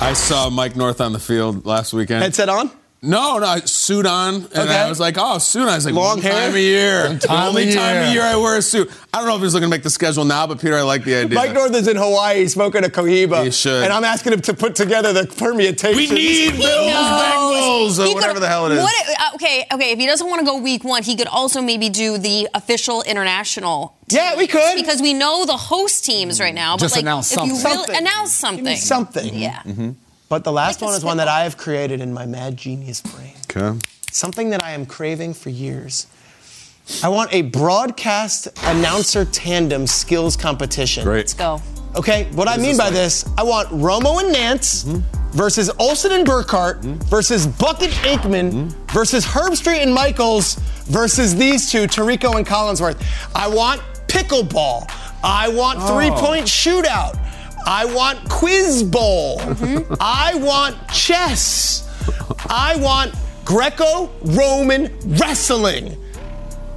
I 0.00 0.12
saw 0.12 0.50
Mike 0.50 0.74
North 0.74 1.00
on 1.00 1.12
the 1.12 1.20
field 1.20 1.64
last 1.64 1.92
weekend. 1.92 2.22
Headset 2.22 2.48
on. 2.48 2.70
No, 3.06 3.38
no, 3.38 3.56
suit 3.64 4.04
on, 4.06 4.34
and 4.34 4.46
Okay. 4.56 4.76
I 4.76 4.88
was 4.88 4.98
like, 5.00 5.16
"Oh, 5.18 5.38
suit." 5.38 5.62
on. 5.62 5.68
I 5.68 5.76
was 5.76 5.84
like, 5.86 5.94
Long 5.94 6.16
"One 6.16 6.22
time 6.22 6.50
of 6.50 6.56
year, 6.56 7.04
One 7.06 7.18
the 7.20 7.26
time 7.28 7.48
only 7.48 7.70
a 7.70 7.74
time 7.74 7.94
year. 7.94 8.02
a 8.04 8.12
year 8.12 8.22
I 8.22 8.36
wear 8.36 8.56
a 8.58 8.62
suit." 8.62 8.90
I 9.14 9.18
don't 9.20 9.28
know 9.28 9.36
if 9.36 9.42
he's 9.42 9.54
looking 9.54 9.68
to 9.70 9.74
make 9.74 9.82
the 9.84 9.90
schedule 9.90 10.24
now, 10.24 10.46
but 10.46 10.60
Peter, 10.60 10.76
I 10.76 10.82
like 10.82 11.04
the 11.04 11.14
idea. 11.14 11.34
Mike 11.38 11.52
North 11.54 11.74
is 11.74 11.88
in 11.88 11.96
Hawaii 11.96 12.46
smoking 12.48 12.84
a 12.84 12.88
cohiba. 12.88 13.44
He 13.44 13.50
should. 13.50 13.84
And 13.84 13.92
I'm 13.92 14.04
asking 14.04 14.32
him 14.34 14.40
to 14.42 14.54
put 14.54 14.74
together 14.74 15.12
the 15.12 15.26
permutations. 15.26 15.96
we 15.96 16.14
need 16.14 16.52
Bills, 16.56 16.92
Bengals, 16.92 17.98
or 18.10 18.14
whatever 18.14 18.40
the 18.40 18.48
hell 18.48 18.66
it 18.66 18.72
is. 18.72 18.82
What, 18.82 18.92
uh, 19.08 19.34
okay, 19.36 19.64
okay. 19.72 19.92
If 19.92 19.98
he 19.98 20.06
doesn't 20.06 20.28
want 20.28 20.40
to 20.40 20.44
go 20.46 20.58
week 20.58 20.84
one, 20.84 21.02
he 21.02 21.16
could 21.16 21.28
also 21.28 21.62
maybe 21.62 21.88
do 21.88 22.18
the 22.18 22.48
official 22.54 23.02
international. 23.02 23.96
Yeah, 24.08 24.36
we 24.36 24.46
could. 24.46 24.74
Because 24.76 25.00
we 25.00 25.14
know 25.14 25.46
the 25.46 25.56
host 25.56 26.04
teams 26.04 26.38
right 26.40 26.54
now. 26.54 26.74
But 26.76 26.80
Just 26.82 26.94
like, 26.96 27.02
announce 27.02 27.32
if 27.32 27.42
you 27.44 27.54
something. 27.56 27.64
really 27.64 27.76
Something. 27.76 27.96
announce 27.96 28.30
Give 28.30 28.38
something. 28.40 28.64
me 28.64 28.76
something. 28.76 29.34
Yeah. 29.34 29.62
But 30.28 30.44
the 30.44 30.52
last 30.52 30.80
Like 30.80 30.88
one 30.88 30.94
a 30.94 30.96
is 30.96 31.04
one 31.04 31.16
that. 31.18 31.28
I 31.28 31.44
have 31.44 31.56
created 31.56 32.00
in 32.00 32.12
my 32.12 32.26
mad 32.26 32.56
genius 32.56 33.00
brain. 33.00 33.34
Okay. 33.50 33.78
Something 34.10 34.50
that 34.50 34.62
I 34.62 34.72
am 34.72 34.86
craving 34.86 35.34
for 35.34 35.50
years. 35.50 36.06
I 37.02 37.08
want 37.08 37.32
a 37.32 37.42
broadcast 37.42 38.48
announcer 38.64 39.24
tandem 39.24 39.86
skills 39.86 40.36
competition. 40.36 41.04
Great. 41.04 41.18
Let's 41.18 41.34
go. 41.34 41.60
Okay, 41.96 42.28
what 42.32 42.46
I 42.46 42.58
mean 42.58 42.76
by 42.76 42.90
this, 42.90 43.24
I 43.38 43.42
want 43.42 43.68
Romo 43.70 44.22
and 44.22 44.30
Nance 44.32 44.82
versus 45.32 45.70
Olsen 45.78 46.12
and 46.12 46.26
Burkhardt 46.26 46.84
versus 46.84 47.46
Bucket 47.46 47.90
Aikman 47.90 48.70
versus 48.90 49.24
Herbstreit 49.24 49.78
and 49.78 49.94
Michaels 49.94 50.56
versus 50.84 51.34
these 51.34 51.70
two, 51.70 51.86
Tirico 51.86 52.36
and 52.36 52.46
Collinsworth. 52.46 53.02
I 53.34 53.48
want 53.48 53.80
pickleball. 54.08 54.90
I 55.24 55.48
want 55.48 55.82
three 55.82 56.10
point 56.10 56.44
shootout. 56.46 57.18
I 57.66 57.84
want 57.84 58.28
quiz 58.28 58.82
bowl. 58.82 59.40
I 60.00 60.34
want 60.36 60.88
chess. 60.88 61.82
I 62.48 62.76
want 62.76 63.14
Greco 63.44 64.10
Roman 64.22 64.96
wrestling. 65.18 65.96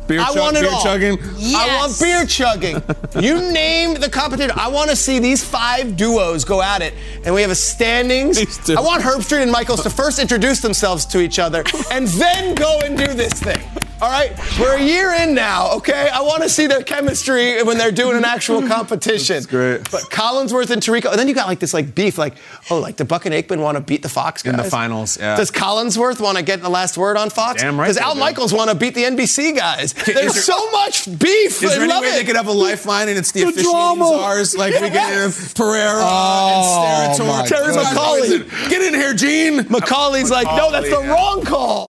Beer, 0.07 0.21
I 0.21 0.25
chug- 0.33 0.37
want 0.39 0.57
it 0.57 0.61
beer 0.61 0.71
all. 0.71 0.81
chugging. 0.83 1.19
I 1.55 1.77
want 1.77 1.99
beer 1.99 2.25
chugging. 2.25 2.81
you 3.23 3.35
name 3.51 3.93
the 3.93 4.09
competition. 4.09 4.51
I 4.55 4.67
want 4.67 4.89
to 4.89 4.95
see 4.95 5.19
these 5.19 5.43
five 5.43 5.95
duos 5.95 6.43
go 6.43 6.63
at 6.63 6.81
it, 6.81 6.95
and 7.23 7.35
we 7.35 7.41
have 7.43 7.51
a 7.51 7.55
standings. 7.55 8.39
I 8.71 8.81
want 8.81 9.03
Herbstreit 9.03 9.43
and 9.43 9.51
Michaels 9.51 9.83
to 9.83 9.89
first 9.91 10.17
introduce 10.17 10.61
themselves 10.61 11.05
to 11.07 11.19
each 11.21 11.37
other, 11.37 11.63
and 11.91 12.07
then 12.07 12.55
go 12.55 12.79
and 12.83 12.97
do 12.97 13.13
this 13.13 13.33
thing. 13.33 13.61
All 14.01 14.09
right, 14.09 14.31
we're 14.57 14.77
a 14.77 14.81
year 14.81 15.11
in 15.13 15.33
now. 15.33 15.73
Okay, 15.77 16.07
I 16.13 16.21
want 16.21 16.41
to 16.43 16.49
see 16.49 16.67
their 16.67 16.83
chemistry 16.83 17.61
when 17.63 17.77
they're 17.77 17.91
doing 17.91 18.15
an 18.15 18.23
actual 18.23 18.65
competition. 18.67 19.35
That's 19.35 19.45
great. 19.45 19.91
But 19.91 20.03
Collinsworth 20.03 20.69
and 20.69 20.81
Tirico, 20.81 21.09
and 21.09 21.19
then 21.19 21.27
you 21.27 21.33
got 21.35 21.47
like 21.47 21.59
this 21.59 21.73
like 21.73 21.93
beef, 21.95 22.17
like 22.17 22.35
oh, 22.71 22.79
like 22.79 22.95
the 22.95 23.03
Buck 23.03 23.25
and 23.25 23.35
Aikman 23.35 23.59
want 23.59 23.75
to 23.75 23.81
beat 23.83 24.01
the 24.01 24.07
Fox 24.07 24.41
guys 24.41 24.53
In 24.53 24.57
the 24.57 24.63
finals, 24.63 25.17
yeah. 25.19 25.35
Does 25.35 25.51
Collinsworth 25.51 26.21
want 26.21 26.37
to 26.37 26.43
get 26.45 26.61
the 26.61 26.69
last 26.69 26.97
word 26.97 27.17
on 27.17 27.29
Fox? 27.29 27.61
Damn 27.61 27.77
right 27.77 27.87
Does 27.87 27.97
they 27.97 28.01
Al 28.01 28.13
do. 28.13 28.21
Michaels 28.21 28.53
want 28.53 28.69
to 28.69 28.75
beat 28.77 28.95
the 28.95 29.03
NBC 29.03 29.57
guys? 29.57 29.91
There's 29.91 30.15
there- 30.15 30.29
so 30.29 30.71
much 30.71 31.05
beef. 31.19 31.61
Is 31.61 31.65
I 31.65 31.67
there 31.75 31.81
any 31.81 31.91
love 31.91 32.01
way 32.03 32.09
it. 32.09 32.19
they 32.19 32.23
could 32.23 32.37
have 32.37 32.47
a 32.47 32.53
lifeline 32.53 33.09
and 33.09 33.17
it's 33.17 33.33
the, 33.33 33.41
The 33.41 33.47
officiating 33.49 33.71
drama. 33.71 34.05
czars 34.05 34.55
like 34.55 34.73
we 34.79 34.89
get 34.91 35.11
in 35.25 35.31
Pereira 35.55 35.99
Oh, 36.01 37.15
and 37.19 37.27
my 37.27 37.43
Steratore? 37.43 37.47
Terry 37.49 37.73
God. 37.73 37.95
McAulay. 37.97 38.69
Get 38.69 38.81
in 38.81 38.93
here, 38.93 39.13
Gene. 39.13 39.59
McAulay's 39.65 40.31
like, 40.31 40.47
no, 40.47 40.71
that's 40.71 40.89
the 40.89 41.01
yeah. 41.01 41.13
wrong 41.13 41.43
call. 41.43 41.88